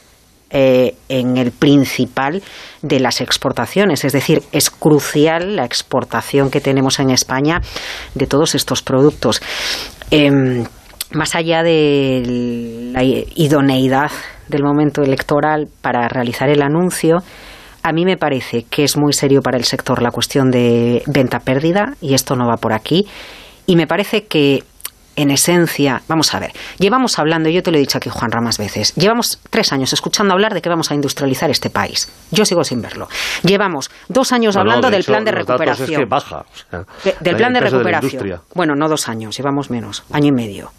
[0.50, 2.42] eh, en el principal
[2.82, 4.04] de las exportaciones.
[4.04, 7.62] Es decir, es crucial la exportación que tenemos en España
[8.14, 9.40] de todos estos productos.
[10.10, 10.66] Em,
[11.12, 14.10] más allá de la idoneidad
[14.48, 17.20] del momento electoral para realizar el anuncio,
[17.82, 21.40] a mí me parece que es muy serio para el sector la cuestión de venta
[21.40, 23.06] pérdida y esto no va por aquí.
[23.66, 24.64] Y me parece que
[25.16, 28.56] en esencia, vamos a ver, llevamos hablando, yo te lo he dicho aquí, Juan Ramas
[28.56, 32.10] veces, llevamos tres años escuchando hablar de que vamos a industrializar este país.
[32.30, 33.08] Yo sigo sin verlo.
[33.42, 36.08] Llevamos dos años hablando del plan de recuperación.
[36.08, 36.44] baja.
[37.20, 38.40] del plan de recuperación.
[38.54, 40.72] bueno, no dos años, llevamos menos, año y medio.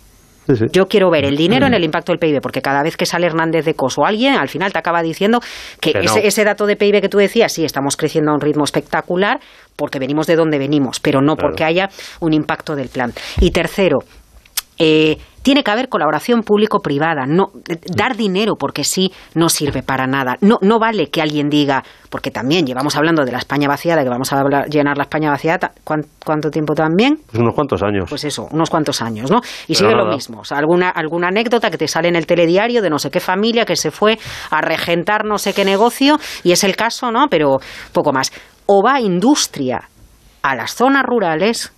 [0.71, 3.27] Yo quiero ver el dinero en el impacto del PIB, porque cada vez que sale
[3.27, 5.39] Hernández de Cos o alguien, al final te acaba diciendo
[5.79, 9.39] que ese, dato de PIB que tú decías, sí, estamos creciendo a un ritmo espectacular,
[9.75, 13.13] porque venimos de donde venimos, pero no porque haya un impacto del plan.
[13.39, 13.99] Y tercero,
[14.77, 17.25] eh, tiene que haber colaboración público-privada.
[17.27, 17.51] No,
[17.95, 20.37] dar dinero porque sí no sirve para nada.
[20.39, 24.09] No, no vale que alguien diga, porque también llevamos hablando de la España vaciada, que
[24.09, 27.19] vamos a llenar la España vaciada, ¿cuánto, tiempo también?
[27.29, 28.05] Pues unos cuantos años.
[28.07, 29.41] Pues eso, unos cuantos años, ¿no?
[29.67, 30.39] Y sigue lo mismo.
[30.39, 33.19] O sea, alguna, alguna anécdota que te sale en el telediario de no sé qué
[33.19, 34.17] familia que se fue
[34.49, 37.27] a regentar no sé qué negocio, y es el caso, ¿no?
[37.29, 37.57] Pero
[37.91, 38.31] poco más.
[38.65, 39.89] O va industria
[40.41, 41.72] a las zonas rurales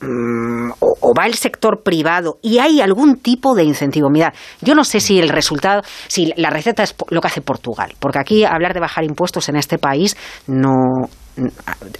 [0.00, 4.10] Mm, o, va el sector privado y hay algún tipo de incentivo.
[4.10, 7.94] Mira, yo no sé si el resultado, si la receta es lo que hace Portugal,
[7.98, 10.16] porque aquí hablar de bajar impuestos en este país
[10.46, 10.74] no.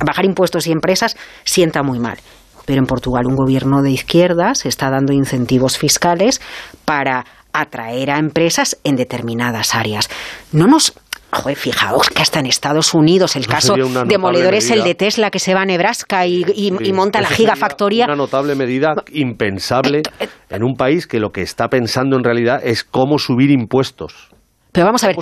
[0.05, 2.19] Bajar impuestos y empresas sienta muy mal.
[2.65, 6.41] Pero en Portugal un gobierno de izquierdas está dando incentivos fiscales
[6.85, 10.09] para atraer a empresas en determinadas áreas.
[10.53, 10.95] No nos
[11.33, 13.75] Joder, fijaos que hasta en Estados Unidos el caso
[14.07, 18.07] demoledor es el de Tesla que se va a Nebraska y, monta la gigafactoría.
[18.07, 22.25] Una notable medida impensable eh, eh, en un país que lo que está pensando en
[22.25, 24.31] realidad es cómo subir impuestos.
[24.73, 25.17] Pero vamos a ver,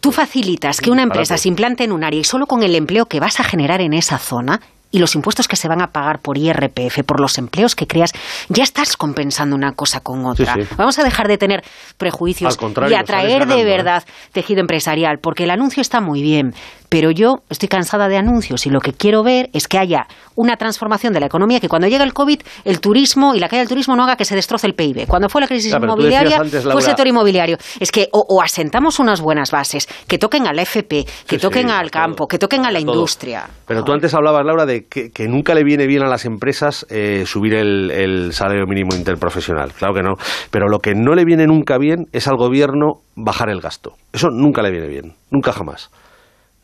[0.00, 3.04] tú facilitas que una empresa se implante en un área y solo con el empleo
[3.04, 6.20] que vas a generar en esa zona y los impuestos que se van a pagar
[6.20, 8.12] por IRPF, por los empleos que creas,
[8.48, 10.56] ya estás compensando una cosa con otra.
[10.76, 11.64] Vamos a dejar de tener
[11.96, 13.64] prejuicios y atraer de ¿eh?
[13.64, 16.54] verdad tejido empresarial, porque el anuncio está muy bien,
[16.88, 20.56] Pero yo estoy cansada de anuncios y lo que quiero ver es que haya una
[20.56, 23.68] transformación de la economía, que cuando llegue el COVID, el turismo y la caída del
[23.68, 25.06] turismo no haga que se destroce el PIB.
[25.06, 27.56] Cuando fue la crisis inmobiliaria, fue el sector inmobiliario.
[27.80, 32.26] Es que o, asentamos unas buenas bases, que toquen al FP, que toquen al campo,
[32.26, 33.48] que toquen a la industria.
[33.66, 37.24] Pero tú antes hablabas, Laura, de que, nunca le viene bien a las empresas eh,
[37.26, 39.72] subir el salario mínimo interprofesional.
[39.72, 40.14] Claro que no.
[40.50, 43.94] Pero lo que no le viene nunca bien es al gobierno bajar el gasto.
[44.12, 45.14] Eso nunca le viene bien.
[45.30, 45.90] Nunca jamás.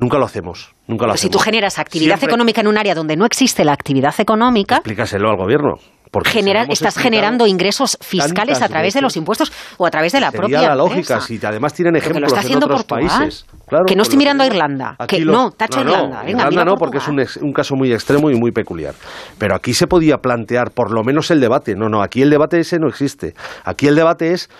[0.03, 0.75] Nunca lo hacemos.
[0.89, 4.13] Nunca lo Si tú generas actividad económica en un área donde no existe la actividad
[4.19, 4.79] económica.
[4.79, 5.75] Explícaselo al gobierno.
[6.25, 10.31] Genera, estás generando ingresos fiscales a través de los impuestos o a través de la
[10.31, 13.47] propia la lógica, si además tienen ejemplos lo está haciendo en otros países.
[13.87, 14.97] que no estoy mirando a Irlanda.
[15.09, 16.29] que no, tacha Irlanda.
[16.29, 18.95] Irlanda no, porque es un, un, caso muy extremo y muy peculiar.
[19.39, 21.77] Pero aquí se podía plantear por lo menos el debate.
[21.77, 23.33] No, no, aquí el debate ese no existe.
[23.65, 24.51] Aquí el debate es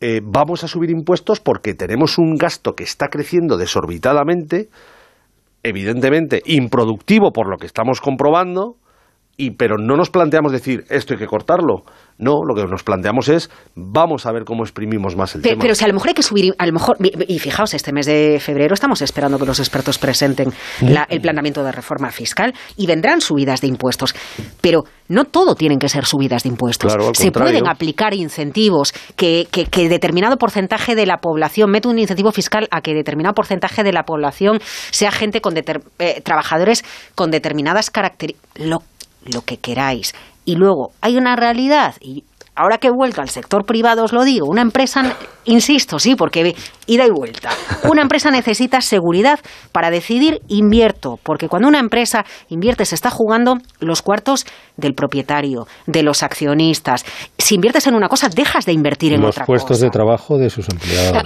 [0.00, 4.68] eh, vamos a subir impuestos porque tenemos un gasto que está creciendo desorbitadamente,
[5.62, 8.76] evidentemente improductivo por lo que estamos comprobando,
[9.40, 11.84] y, pero no nos planteamos decir esto hay que cortarlo.
[12.18, 15.62] No, lo que nos planteamos es vamos a ver cómo exprimimos más el tema.
[15.62, 18.06] Pero si a lo mejor hay que subir, a lo mejor, y fijaos, este mes
[18.06, 23.20] de febrero estamos esperando que los expertos presenten el planteamiento de reforma fiscal y vendrán
[23.20, 24.16] subidas de impuestos.
[24.60, 26.96] Pero no todo tienen que ser subidas de impuestos.
[27.12, 32.66] Se pueden aplicar incentivos que, que, determinado porcentaje de la población, mete un incentivo fiscal
[32.72, 34.58] a que determinado porcentaje de la población
[34.90, 40.14] sea gente con eh, trabajadores con determinadas características lo que queráis.
[40.44, 44.24] Y luego hay una realidad, y ahora que he vuelto al sector privado os lo
[44.24, 46.54] digo, una empresa, insisto, sí, porque
[46.88, 47.50] ida y vuelta,
[47.84, 49.38] una empresa necesita seguridad
[49.70, 54.46] para decidir invierto, porque cuando una empresa invierte se está jugando los cuartos
[54.76, 57.04] del propietario, de los accionistas.
[57.36, 59.52] Si inviertes en una cosa, dejas de invertir en otra cosa.
[59.52, 61.22] Los puestos de trabajo de sus empleados.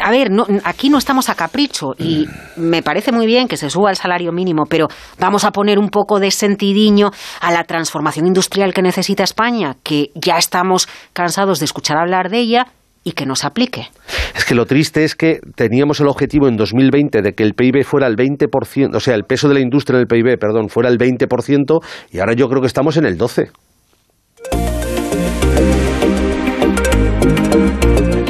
[0.00, 0.30] a ver,
[0.64, 4.32] aquí no estamos a capricho y me parece muy bien que se suba el salario
[4.32, 9.24] mínimo, pero vamos a poner un poco de sentidiño a la transformación industrial que necesita
[9.24, 12.66] España, que ya estamos cansados de escuchar hablar de ella
[13.04, 13.88] y que nos aplique.
[14.36, 17.84] Es que lo triste es que teníamos el objetivo en 2020 de que el PIB
[17.84, 20.88] fuera el 20%, o sea, el peso de la industria en el PIB, perdón, fuera
[20.88, 21.80] el 20%
[22.12, 23.50] y ahora yo creo que estamos en el 12%.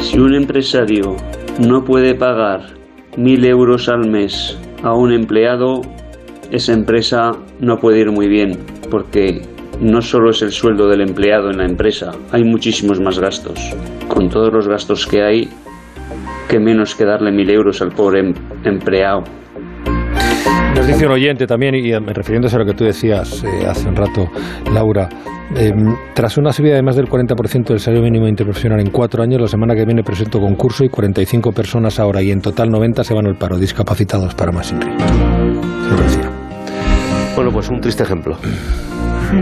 [0.01, 1.15] Si un empresario
[1.59, 2.75] no puede pagar
[3.17, 5.81] mil euros al mes a un empleado,
[6.51, 8.59] esa empresa no puede ir muy bien,
[8.91, 9.41] porque
[9.83, 13.59] no solo es el sueldo del empleado en la empresa, hay muchísimos más gastos.
[14.07, 15.49] Con todos los gastos que hay,
[16.47, 19.23] que menos que darle mil euros al pobre em-, empleado.
[20.75, 23.95] Nos dice un oyente también, y refiriéndose a lo que tú decías eh, hace un
[23.95, 24.27] rato,
[24.73, 25.07] Laura,
[25.55, 29.39] em, tras una subida de más del 40% del salario mínimo interprofesional en cuatro años,
[29.39, 33.13] la semana que viene presento concurso y 45 personas ahora y en total 90 se
[33.13, 34.75] van al paro, discapacitados para más Se
[37.35, 38.37] Bueno, pues un triste ejemplo.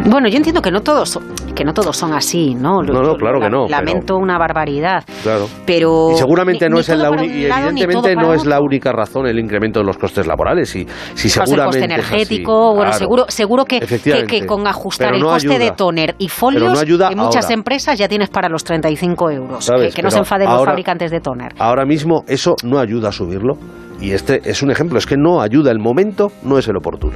[0.10, 1.19] Bueno, yo entiendo que no todos
[1.54, 2.82] que no todos son así, ¿no?
[2.82, 3.67] No, no, claro que no.
[3.67, 5.04] Lamento una barbaridad.
[5.21, 5.47] Claro.
[5.65, 9.80] Pero y seguramente no es la y evidentemente no es la única razón el incremento
[9.80, 14.45] de los costes laborales y si seguramente el coste energético, bueno, seguro seguro que, que,
[14.45, 18.63] con ajustar el coste de toner y folios en muchas empresas ya tienes para los
[18.63, 19.71] 35 euros.
[19.93, 21.54] Que, no se enfaden los fabricantes de toner.
[21.60, 23.58] Ahora mismo eso no ayuda a subirlo
[23.99, 27.13] y este es un ejemplo, es que no ayuda el momento, no es el oportuno.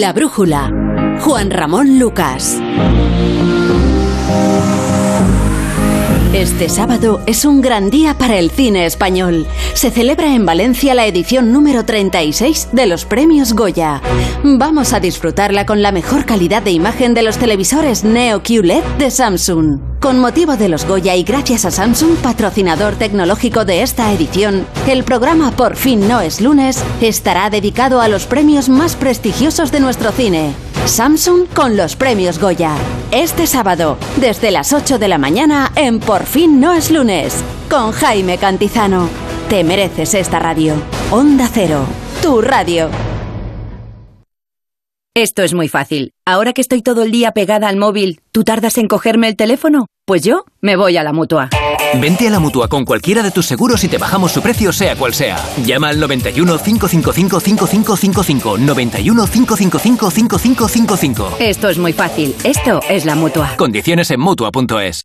[0.00, 0.72] La Brújula.
[1.20, 2.58] Juan Ramón Lucas.
[6.34, 9.46] Este sábado es un gran día para el cine español.
[9.74, 14.02] Se celebra en Valencia la edición número 36 de los premios Goya.
[14.42, 19.12] Vamos a disfrutarla con la mejor calidad de imagen de los televisores Neo QLED de
[19.12, 19.78] Samsung.
[20.00, 25.04] Con motivo de los Goya y gracias a Samsung, patrocinador tecnológico de esta edición, el
[25.04, 30.10] programa Por fin no es lunes estará dedicado a los premios más prestigiosos de nuestro
[30.10, 30.52] cine.
[30.86, 32.74] Samsung con los premios Goya.
[33.10, 37.92] Este sábado, desde las 8 de la mañana en Por fin no es lunes, con
[37.92, 39.08] Jaime Cantizano.
[39.48, 40.74] Te mereces esta radio.
[41.10, 41.84] Onda Cero,
[42.22, 42.88] tu radio.
[45.16, 46.10] Esto es muy fácil.
[46.26, 49.86] Ahora que estoy todo el día pegada al móvil, ¿tú tardas en cogerme el teléfono?
[50.06, 51.50] Pues yo me voy a la mutua.
[52.00, 54.96] Vente a la mutua con cualquiera de tus seguros y te bajamos su precio, sea
[54.96, 55.38] cual sea.
[55.64, 58.58] Llama al 91 555 5555.
[58.58, 61.36] 91 555 5555.
[61.38, 62.34] Esto es muy fácil.
[62.42, 63.56] Esto es la mutua.
[63.56, 65.04] Condiciones en mutua.es.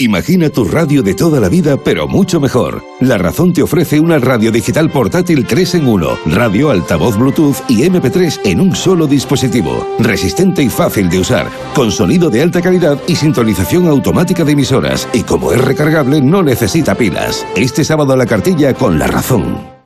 [0.00, 2.84] Imagina tu radio de toda la vida, pero mucho mejor.
[3.00, 7.82] La Razón te ofrece una radio digital portátil 3 en 1, radio, altavoz Bluetooth y
[7.82, 9.96] MP3 en un solo dispositivo.
[9.98, 15.08] Resistente y fácil de usar, con sonido de alta calidad y sintonización automática de emisoras.
[15.12, 17.44] Y como es recargable, no necesita pilas.
[17.56, 19.77] Este sábado a la cartilla con La Razón.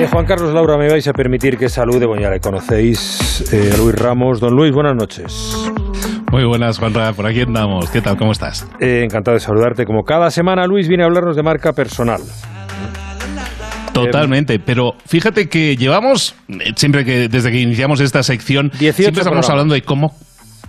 [0.00, 3.70] Eh, Juan Carlos Laura, me vais a permitir que salude, bueno, ya le conocéis, eh,
[3.76, 4.40] Luis Ramos.
[4.40, 5.54] Don Luis, buenas noches.
[6.32, 7.90] Muy buenas, Juanra, por aquí andamos.
[7.90, 8.16] ¿Qué tal?
[8.16, 8.66] ¿Cómo estás?
[8.80, 9.84] Eh, encantado de saludarte.
[9.84, 12.22] Como cada semana, Luis viene a hablarnos de marca personal.
[13.92, 16.34] Totalmente, pero fíjate que llevamos,
[16.76, 20.14] siempre que desde que iniciamos esta sección, siempre estamos hablando de cómo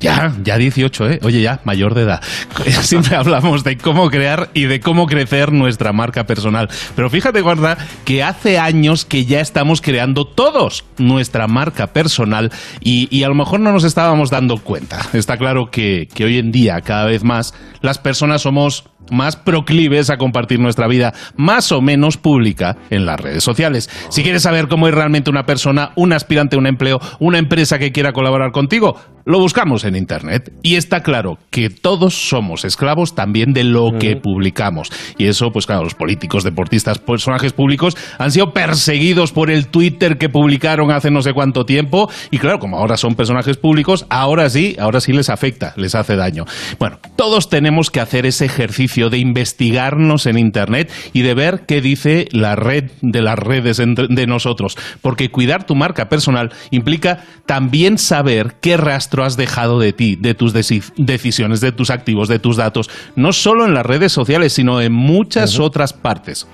[0.01, 1.19] ya, ya 18, ¿eh?
[1.23, 2.21] Oye, ya, mayor de edad.
[2.81, 6.69] Siempre hablamos de cómo crear y de cómo crecer nuestra marca personal.
[6.95, 13.23] Pero fíjate, guarda, que hace años que ya estamos creando todos nuestra marca personal y,
[13.23, 14.99] a lo mejor no nos estábamos dando cuenta.
[15.13, 20.09] Está claro que, que hoy en día, cada vez más, las personas somos más proclives
[20.09, 23.89] a compartir nuestra vida más o menos pública en las redes sociales.
[24.09, 27.79] Si quieres saber cómo es realmente una persona, un aspirante a un empleo, una empresa
[27.79, 30.51] que quiera colaborar contigo, lo buscamos en Internet.
[30.63, 34.91] Y está claro que todos somos esclavos también de lo que publicamos.
[35.17, 40.17] Y eso, pues claro, los políticos, deportistas, personajes públicos han sido perseguidos por el Twitter
[40.17, 42.09] que publicaron hace no sé cuánto tiempo.
[42.31, 46.15] Y claro, como ahora son personajes públicos, ahora sí, ahora sí les afecta, les hace
[46.15, 46.45] daño.
[46.79, 51.81] Bueno, todos tenemos que hacer ese ejercicio de investigarnos en Internet y de ver qué
[51.81, 54.77] dice la red de las redes de nosotros.
[55.01, 60.33] Porque cuidar tu marca personal implica también saber qué rastro has dejado de ti, de
[60.33, 64.81] tus decisiones, de tus activos, de tus datos, no solo en las redes sociales, sino
[64.81, 66.47] en muchas otras partes.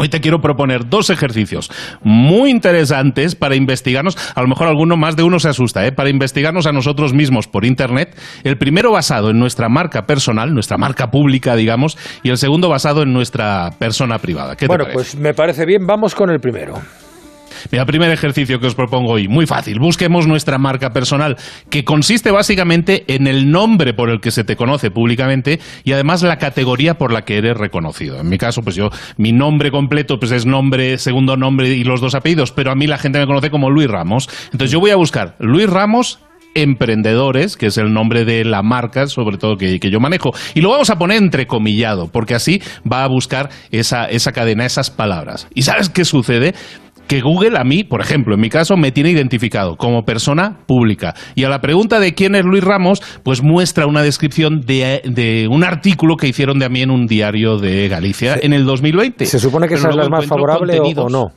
[0.00, 5.14] Hoy te quiero proponer dos ejercicios muy interesantes para investigarnos, a lo mejor alguno más
[5.14, 5.92] de uno se asusta, ¿eh?
[5.92, 8.16] para investigarnos a nosotros mismos por Internet.
[8.42, 13.02] El primero basado en nuestra marca personal, nuestra marca pública, digamos, y el segundo basado
[13.02, 14.56] en nuestra persona privada.
[14.66, 16.80] bueno, pues me parece bien, vamos con el primero.
[17.70, 19.78] Mira, primer ejercicio que os propongo hoy, muy fácil.
[19.78, 21.36] Busquemos nuestra marca personal,
[21.68, 26.22] que consiste básicamente en el nombre por el que se te conoce públicamente y además
[26.22, 28.20] la categoría por la que eres reconocido.
[28.20, 32.00] En mi caso, pues yo, mi nombre completo pues es nombre, segundo nombre y los
[32.00, 34.28] dos apellidos, pero a mí la gente me conoce como Luis Ramos.
[34.46, 36.20] Entonces yo voy a buscar Luis Ramos
[36.54, 40.32] emprendedores, que es el nombre de la marca, sobre todo que, yo manejo.
[40.54, 44.90] Y lo vamos a poner entrecomillado, porque así va a buscar esa, esa cadena, esas
[44.90, 45.48] palabras.
[45.54, 46.54] ¿Y sabes qué sucede?
[47.10, 51.12] Que Google a mí, por ejemplo, en mi caso, me tiene identificado como persona pública.
[51.34, 55.64] Y a la pregunta de quién es Luis Ramos, pues muestra una descripción de, un
[55.64, 59.26] artículo que hicieron de a mí en un diario de Galicia en el 2020.
[59.26, 61.32] ¿Se supone que esa es la más favorable o no?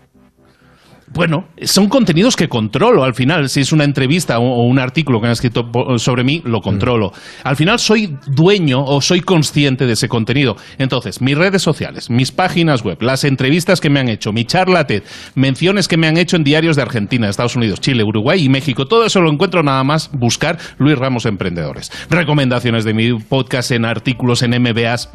[1.14, 3.48] Bueno, son contenidos que controlo al final.
[3.48, 7.12] Si es una entrevista o un artículo que han escrito sobre mí, lo controlo.
[7.44, 10.56] Al final soy dueño o soy consciente de ese contenido.
[10.80, 14.88] Entonces, mis redes sociales, mis páginas web, las entrevistas que me han hecho, mi charla
[14.88, 15.04] TED,
[15.36, 18.88] menciones que me han hecho en diarios de Argentina, Estados Unidos, Chile, Uruguay y México,
[18.88, 21.92] todo eso lo encuentro nada más buscar Luis Ramos Emprendedores.
[22.10, 25.10] Recomendaciones de mi podcast en artículos en MBAs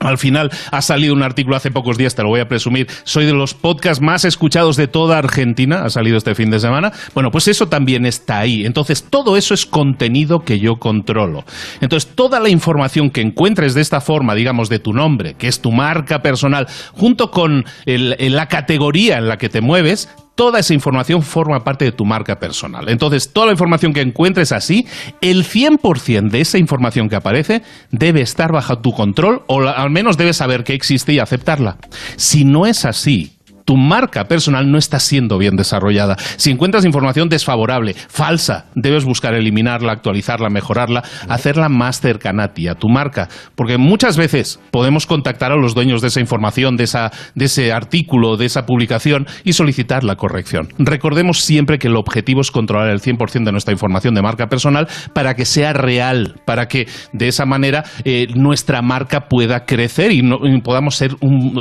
[0.00, 2.88] al final ha salido un artículo hace pocos días, te lo voy a presumir.
[3.04, 6.92] Soy de los podcasts más escuchados de toda Argentina, ha salido este fin de semana.
[7.14, 8.64] Bueno, pues eso también está ahí.
[8.64, 11.44] Entonces, todo eso es contenido que yo controlo.
[11.80, 15.60] Entonces, toda la información que encuentres de esta forma, digamos, de tu nombre, que es
[15.60, 20.08] tu marca personal, junto con la categoría en la que te mueves,
[20.40, 22.88] toda esa información forma parte de tu marca personal.
[22.88, 24.86] Entonces, toda la información que encuentres así,
[25.20, 30.16] el 100% de esa información que aparece debe estar bajo tu control o al menos
[30.16, 31.76] debes saber que existe y aceptarla.
[32.16, 36.16] Si no es así, tu marca personal no está siendo bien desarrollada.
[36.36, 42.68] Si encuentras información desfavorable, falsa, debes buscar eliminarla, actualizarla, mejorarla, hacerla más cercana a ti,
[42.68, 43.28] a tu marca.
[43.54, 47.72] Porque muchas veces podemos contactar a los dueños de esa información, de, esa, de ese
[47.72, 50.68] artículo, de esa publicación y solicitar la corrección.
[50.78, 54.88] Recordemos siempre que el objetivo es controlar el 100% de nuestra información de marca personal
[55.14, 60.22] para que sea real, para que de esa manera eh, nuestra marca pueda crecer y,
[60.62, 61.16] podamos ser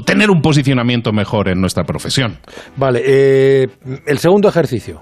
[0.06, 1.99] tener un posicionamiento mejor en nuestra profesión.
[2.76, 3.68] Vale, eh,
[4.06, 5.02] el segundo ejercicio.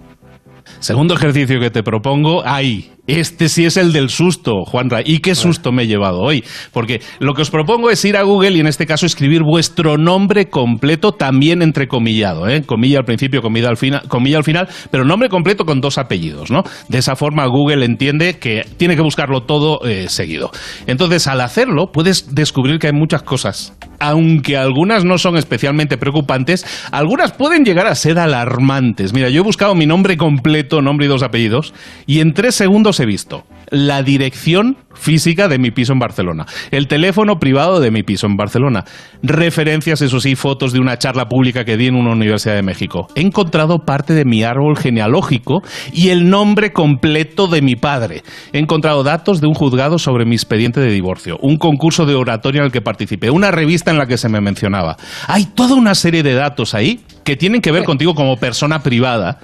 [0.80, 5.00] Segundo ejercicio que te propongo, ahí, Este sí es el del susto, Juanra.
[5.04, 6.44] ¿Y qué susto me he llevado hoy?
[6.74, 9.98] Porque lo que os propongo es ir a Google y en este caso escribir vuestro
[9.98, 12.64] nombre completo, también entrecomillado, ¿eh?
[12.64, 16.52] Comilla al principio, comilla al, final, comilla al final, pero nombre completo con dos apellidos,
[16.52, 16.64] ¿no?
[16.90, 20.52] De esa forma Google entiende que tiene que buscarlo todo eh, seguido.
[20.86, 23.74] Entonces, al hacerlo, puedes descubrir que hay muchas cosas.
[24.00, 29.14] Aunque algunas no son especialmente preocupantes, algunas pueden llegar a ser alarmantes.
[29.14, 31.74] Mira, yo he buscado mi nombre completo, nombre y dos apellidos,
[32.06, 36.88] y en tres segundos he visto la dirección física de mi piso en Barcelona, el
[36.88, 38.86] teléfono privado de mi piso en Barcelona,
[39.22, 43.08] referencias, eso sí, fotos de una charla pública que di en una universidad de México.
[43.16, 45.62] He encontrado parte de mi árbol genealógico
[45.94, 48.24] y el nombre completo de mi padre.
[48.54, 52.60] He encontrado datos de un juzgado sobre mi expediente de divorcio, un concurso de oratoria
[52.60, 54.98] en el que participé, una revista en la que se me mencionaba.
[55.28, 59.40] Hay toda una serie de datos ahí que tienen que ver contigo como persona privada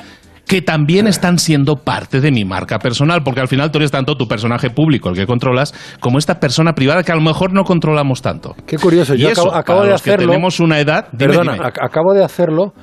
[0.47, 4.15] que también están siendo parte de mi marca personal, porque al final tú eres tanto
[4.15, 7.63] tu personaje público, el que controlas, como esta persona privada que a lo mejor no
[7.63, 8.55] controlamos tanto.
[8.65, 10.27] Qué curioso, yo acabo, de hacerlo.
[10.27, 11.07] tenemos una edad.
[11.17, 12.73] perdona, acabo de hacerlo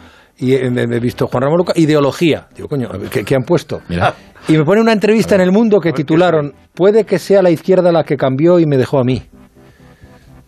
[0.41, 2.49] y he, visto Juan Ramón Luca, ideología.
[2.57, 3.83] Digo, coño, ¿qué, han puesto?
[3.89, 4.15] Mira.
[4.49, 7.93] Y me pone una entrevista en El Mundo que titularon Puede que sea la izquierda
[7.93, 9.23] la que cambió y me dejó a mí.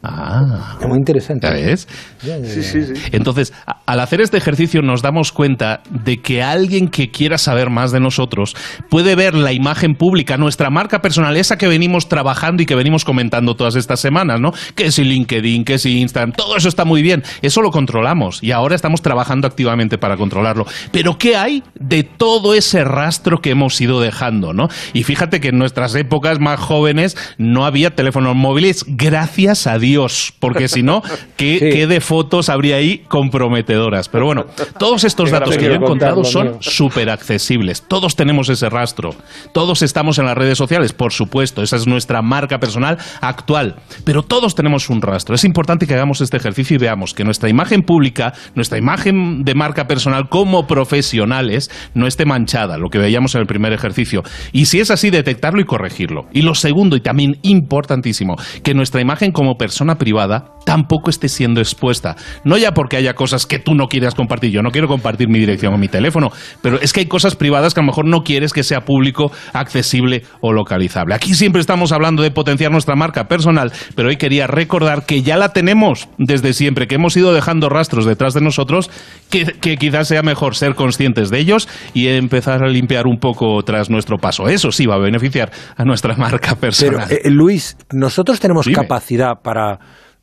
[0.05, 1.47] Ah, muy interesante.
[1.47, 1.87] ¿Ya ves?
[2.19, 2.93] Sí, sí, sí.
[3.13, 3.53] Entonces,
[3.87, 8.01] al hacer este ejercicio nos damos cuenta de que alguien que quiera saber más de
[8.01, 8.57] nosotros
[8.91, 13.05] puede ver la imagen pública, nuestra marca personal, esa que venimos trabajando y que venimos
[13.05, 14.51] comentando todas estas semanas, ¿no?
[14.75, 17.23] Que si LinkedIn, que si Instagram, todo eso está muy bien.
[17.41, 20.67] Eso lo controlamos y ahora estamos trabajando activamente para controlarlo.
[20.91, 24.67] Pero ¿qué hay de todo ese rastro que hemos ido dejando, ¿no?
[24.95, 29.92] Y fíjate que en nuestras épocas más jóvenes no había teléfonos móviles, gracias a Dios
[29.93, 31.03] Dios, porque si no,
[31.37, 34.09] ¿qué, de fotos habría ahí comprometedoras?
[34.09, 34.47] Pero bueno,
[34.79, 37.85] todos estos datos que yo he encontrado son súper accesibles.
[37.87, 39.15] Todos tenemos ese rastro.
[39.53, 41.63] Todos estamos en las redes sociales, por supuesto.
[41.63, 43.77] Esa es nuestra marca personal actual.
[44.05, 45.35] Pero todos tenemos un rastro.
[45.35, 49.55] Es importante que hagamos este ejercicio y veamos que nuestra imagen pública, nuestra imagen de
[49.55, 54.23] marca personal como profesionales, no esté manchada, lo que veíamos en el primer ejercicio.
[54.53, 56.29] Y si es así, detectarlo y corregirlo.
[56.33, 61.61] Y lo segundo, y también importantísimo, que nuestra imagen como persona privada tampoco esté siendo
[61.61, 62.17] expuesta.
[62.45, 64.51] No ya porque haya cosas que tú no quieras compartir.
[64.51, 66.31] Yo no quiero compartir mi dirección o mi teléfono,
[66.63, 69.33] pero es que hay cosas privadas que a lo mejor no quieres que sea público,
[69.53, 71.15] accesible o localizable.
[71.15, 75.37] Aquí siempre estamos hablando de potenciar nuestra marca personal, pero hoy quería recordar que ya
[75.37, 78.91] la tenemos desde siempre, que hemos ido dejando rastros detrás de nosotros,
[79.31, 83.91] que, quizás sea mejor ser conscientes de ellos y empezar a limpiar un poco tras
[83.91, 84.49] nuestro paso.
[84.49, 87.07] Eso sí va a beneficiar a nuestra marca personal.
[87.09, 89.72] Pero, eh, Luis, nosotros tenemos capacidad para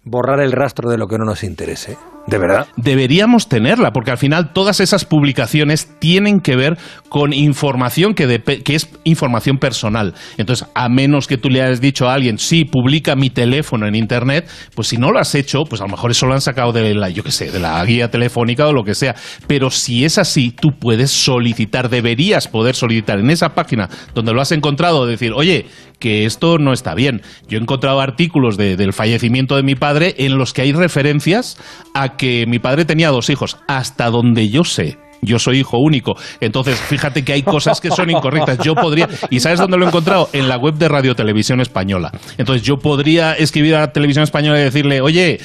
[0.03, 1.97] borrar el rastro de lo que no nos interese.
[2.27, 2.67] ¿De verdad?
[2.75, 6.77] Deberíamos tenerla, porque al final todas esas publicaciones tienen que ver
[7.07, 10.13] con información que, que, es información personal.
[10.37, 13.95] Entonces, a menos que tú le hayas dicho a alguien, sí, publica mi teléfono en
[13.95, 16.71] Internet, pues si no lo has hecho, pues a lo mejor eso lo han sacado
[16.71, 19.15] de la, yo qué sé, de la guía telefónica o lo que sea.
[19.47, 24.41] Pero si es así, tú puedes solicitar, deberías poder solicitar en esa página donde lo
[24.41, 25.65] has encontrado, decir, oye,
[25.99, 27.21] que esto no está bien.
[27.47, 31.57] Yo he encontrado artículos del fallecimiento de mi padre en los que hay referencias
[31.93, 34.97] a que mi padre tenía dos hijos, hasta donde yo sé.
[35.21, 36.15] Yo soy hijo único.
[36.39, 38.59] Entonces, fíjate que hay cosas que son incorrectas.
[38.59, 40.29] Yo podría, ¿y sabes dónde lo he encontrado?
[40.31, 42.11] En la web de Radio Televisión Española.
[42.37, 45.39] Entonces, yo podría escribir a la Televisión Española y decirle, oye,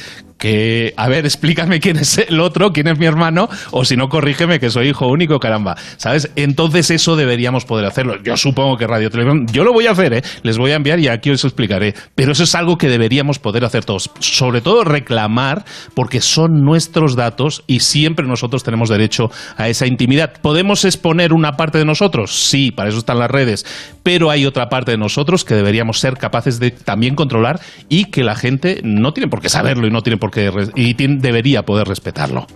[0.45, 4.11] que, a ver, explícame quién es el otro, quién es mi hermano, o si no,
[4.11, 5.74] corrígeme que soy hijo único, caramba.
[5.97, 6.30] ¿Sabes?
[6.36, 8.22] Entonces eso deberíamos poder hacerlo.
[8.22, 10.22] Yo supongo que Radio Televisión, yo lo voy a hacer, ¿eh?
[10.42, 11.95] Les voy a enviar y aquí os explicaré.
[12.14, 14.11] Pero eso es algo que deberíamos poder hacer todos.
[14.18, 15.64] Sobre todo reclamar,
[15.95, 20.34] porque son nuestros datos y siempre nosotros tenemos derecho a esa intimidad.
[20.42, 22.34] ¿Podemos exponer una parte de nosotros?
[22.34, 23.64] Sí, para eso están las redes.
[24.03, 28.24] Pero hay otra parte de nosotros que deberíamos ser capaces de también controlar y que
[28.24, 30.34] la gente no tiene por qué saberlo y no tiene por qué
[30.74, 32.47] y debería poder respetarlo.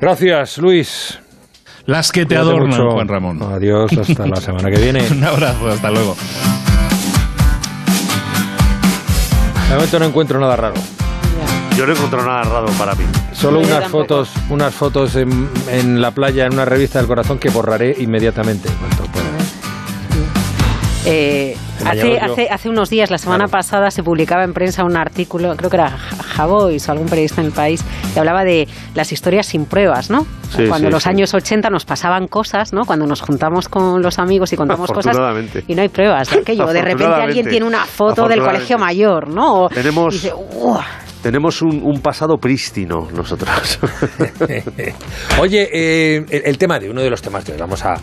[0.00, 1.18] Gracias, Luis.
[1.86, 3.42] Las que te adornan, Juan Ramón.
[3.42, 5.02] Adiós, hasta la semana que viene.
[5.10, 6.16] Un abrazo, hasta luego.
[9.68, 10.74] De momento no encuentro nada raro.
[11.76, 13.04] Yo no encuentro nada raro para mí.
[13.32, 17.48] Solo unas fotos, unas fotos en, en, la playa en una revista del corazón que
[17.48, 18.68] borraré inmediatamente.
[21.06, 21.56] Eh,
[21.86, 25.70] hace, hace, hace, unos días, la semana pasada, se publicaba en prensa un artículo, creo
[25.70, 29.66] que era Javois o algún periodista en el país, que hablaba de las historias sin
[29.66, 30.26] pruebas, ¿no?
[30.68, 32.84] Cuando en los años 80 nos pasaban cosas, ¿no?
[32.84, 35.16] Cuando nos juntamos con los amigos y contamos cosas
[35.66, 36.66] y no hay pruebas de aquello.
[36.66, 39.68] De repente alguien tiene una foto del colegio mayor, ¿no?
[39.68, 40.28] Tenemos...
[41.22, 43.78] tenemos un, pasado prístino nosotros.
[45.40, 47.94] Oye, eh, el, tema de uno de los temas de hoy, vamos a,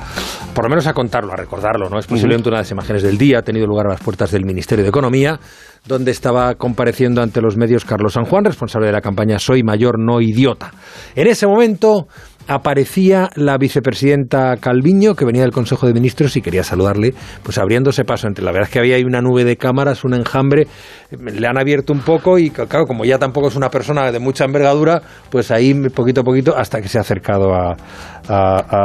[0.54, 2.00] por lo menos a contarlo, a recordarlo, ¿no?
[2.00, 4.46] Es posiblemente una de las imágenes del día, ha tenido lugar a las puertas del
[4.46, 5.40] Ministerio de Economía,
[5.86, 10.00] donde estaba compareciendo ante los medios Carlos San Juan, responsable de la campaña Soy Mayor,
[10.00, 10.72] no Idiota.
[11.16, 12.08] En ese momento
[12.50, 18.04] aparecía la vicepresidenta Calviño, que venía del Consejo de Ministros y quería saludarle, pues abriéndose
[18.04, 18.44] paso entre.
[18.44, 20.68] La verdad es que había ahí una nube de cámaras, un enjambre,
[21.12, 24.46] le han abierto un poco y, claro, como ya tampoco es una persona de mucha
[24.46, 27.76] envergadura, pues ahí poquito a poquito hasta que se ha acercado a,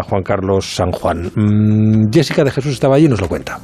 [0.09, 1.31] Juan Carlos San Juan.
[1.35, 3.59] Mm, Jessica de Jesús estaba allí y nos lo cuenta.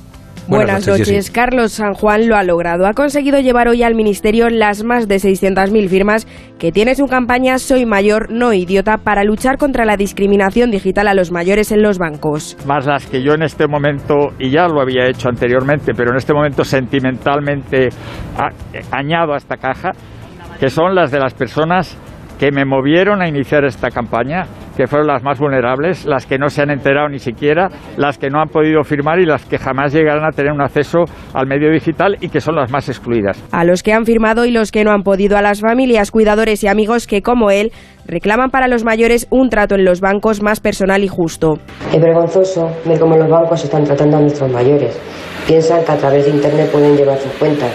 [0.50, 1.30] Buenas, noches.
[1.30, 2.84] Carlos San Juan lo ha logrado.
[2.86, 6.26] Ha conseguido llevar hoy al Ministerio las más de 600.000 firmas
[6.58, 11.14] que tiene su campaña Soy Mayor, no idiota para luchar contra la discriminación digital a
[11.14, 12.56] los mayores en los bancos.
[12.66, 16.16] Más las que yo en este momento, y ya lo había hecho anteriormente, pero en
[16.16, 17.90] este momento sentimentalmente
[18.90, 19.92] añado a esta caja,
[20.58, 21.96] que son las de las personas
[22.40, 24.46] que me movieron a iniciar esta campaña,
[24.80, 27.68] que fueron las más vulnerables, las que no se han enterado ni siquiera,
[27.98, 31.04] las que no han podido firmar y las que jamás llegarán a tener un acceso
[31.34, 33.44] al medio digital y que son las más excluidas.
[33.52, 36.64] A los que han firmado y los que no han podido, a las familias, cuidadores
[36.64, 37.72] y amigos que, como él,
[38.06, 41.58] reclaman para los mayores un trato en los bancos más personal y justo.
[41.92, 44.98] Es vergonzoso ver cómo los bancos están tratando a nuestros mayores.
[45.46, 47.70] Piensan que a través de Internet pueden llevar sus cuentas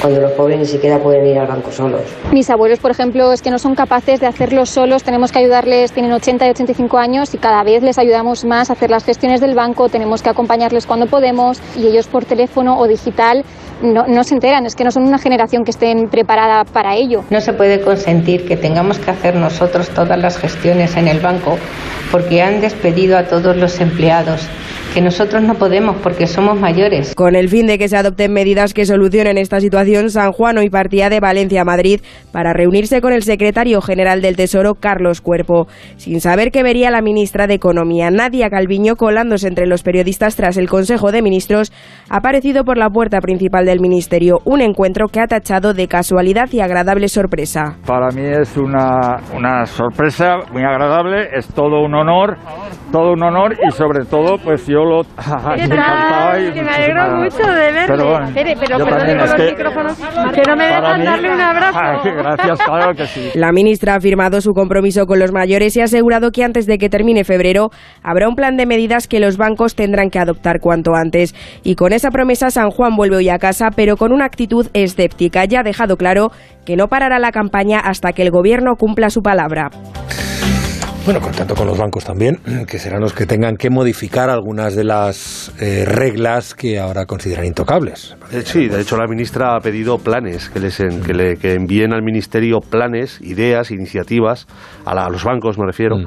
[0.00, 2.02] cuando los pobres ni siquiera pueden ir al banco solos.
[2.32, 5.92] Mis abuelos, por ejemplo, es que no son capaces de hacerlo solos, tenemos que ayudarles,
[5.92, 9.40] tienen 80 y 85 años y cada vez les ayudamos más a hacer las gestiones
[9.40, 13.44] del banco, tenemos que acompañarles cuando podemos y ellos por teléfono o digital
[13.82, 17.24] no, no se enteran, es que no son una generación que estén preparada para ello.
[17.30, 21.58] No se puede consentir que tengamos que hacer nosotros todas las gestiones en el banco
[22.10, 24.46] porque han despedido a todos los empleados
[24.92, 27.14] que nosotros no podemos porque somos mayores.
[27.14, 30.68] Con el fin de que se adopten medidas que solucionen esta situación, San Juan hoy
[30.68, 32.00] partía de Valencia a Madrid
[32.32, 37.02] para reunirse con el secretario general del Tesoro, Carlos Cuerpo, sin saber que vería la
[37.02, 41.72] ministra de Economía, Nadia Calviño, colándose entre los periodistas tras el Consejo de Ministros,
[42.08, 46.48] ha aparecido por la puerta principal del Ministerio, un encuentro que ha tachado de casualidad
[46.52, 47.76] y agradable sorpresa.
[47.86, 52.36] Para mí es una, una sorpresa muy agradable, es todo un honor,
[52.90, 55.02] todo un honor y sobre todo pues yo lo...
[55.56, 56.52] ¿Qué tal?
[56.52, 57.86] Que me alegro mucho de verle.
[57.86, 58.18] Pero,
[58.60, 59.98] pero perdone con los que, micrófonos,
[60.34, 62.02] que no me dejan darle un abrazo.
[62.04, 63.30] gracias, claro que sí.
[63.34, 66.78] La ministra ha firmado su compromiso con los mayores y ha asegurado que antes de
[66.78, 67.70] que termine febrero
[68.02, 71.34] habrá un plan de medidas que los bancos tendrán que adoptar cuanto antes.
[71.62, 75.44] Y con esa promesa San Juan vuelve hoy a casa, pero con una actitud escéptica.
[75.44, 76.30] Ya ha dejado claro
[76.64, 79.70] que no parará la campaña hasta que el gobierno cumpla su palabra.
[81.04, 82.36] Bueno, contando con los bancos también,
[82.68, 87.46] que serán los que tengan que modificar algunas de las eh, reglas que ahora consideran
[87.46, 88.16] intocables.
[88.32, 91.94] Eh, sí, de hecho la ministra ha pedido planes, que, les que, le, que envíen
[91.94, 94.46] al ministerio planes, ideas, iniciativas,
[94.84, 96.06] a, los bancos me refiero, mm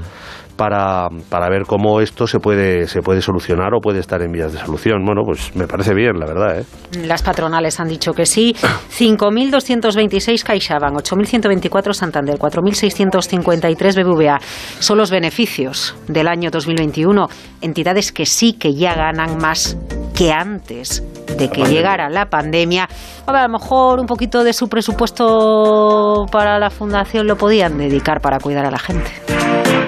[0.55, 4.53] para, para ver cómo esto se puede, se puede solucionar o puede estar en vías
[4.53, 5.03] de solución.
[5.05, 6.59] Bueno, pues me parece bien, la verdad.
[6.59, 6.65] ¿eh?
[7.05, 8.55] Las patronales han dicho que sí.
[8.97, 14.39] 5.226 CaixaBank, 8.124 Santander, 4.653 BBVA.
[14.79, 17.27] Son los beneficios del año 2021.
[17.61, 19.77] Entidades que sí que ya ganan más
[20.13, 21.03] que antes
[21.37, 22.87] de que llegara la pandemia.
[23.25, 28.39] A, lo mejor un poquito de su presupuesto para la fundación lo podían dedicar para
[28.39, 29.11] cuidar a la gente.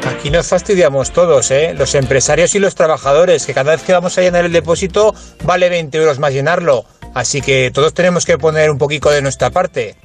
[0.05, 1.73] Aquí nos fastidiamos todos, ¿eh?
[1.75, 5.69] los empresarios y los trabajadores, que cada vez que vamos a llenar el depósito vale
[5.69, 6.85] 20 euros más llenarlo.
[7.13, 9.95] Así que todos tenemos que poner un poquito de nuestra parte.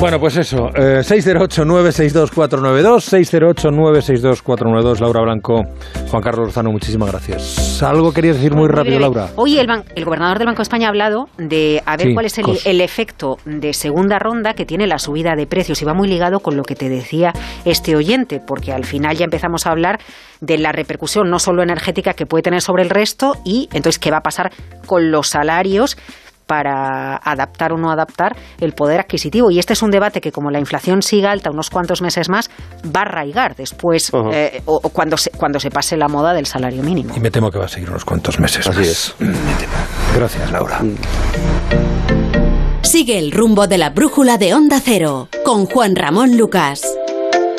[0.00, 5.62] Bueno, pues eso, eh, 608-962-492, 608-962-492, Laura Blanco,
[6.10, 7.82] Juan Carlos Lozano, muchísimas gracias.
[7.82, 9.28] ¿Algo querías decir muy rápido, Laura?
[9.36, 12.38] Hoy el, el gobernador del Banco de España ha hablado de a ver cuál es
[12.38, 16.40] el, efecto de segunda ronda que tiene la subida de precios y va muy ligado
[16.40, 17.34] con lo que te decía
[17.66, 19.98] este oyente, porque al final ya empezamos a hablar
[20.40, 24.10] de la repercusión no solo energética que puede tener sobre el resto y entonces qué
[24.10, 24.50] va a pasar
[24.86, 25.98] con los salarios
[26.50, 29.52] para adaptar o no adaptar el poder adquisitivo.
[29.52, 32.50] Y este es un debate que, como la inflación siga alta unos cuantos meses más,
[32.84, 36.82] va a arraigar después eh, o, cuando, se, cuando se pase la moda del salario
[36.82, 37.14] mínimo.
[37.16, 39.14] Y me temo que va a seguir unos cuantos meses Así es.
[40.16, 40.80] Gracias, Laura.
[42.82, 46.82] Sigue el rumbo de la brújula de Onda Cero con Juan Ramón Lucas.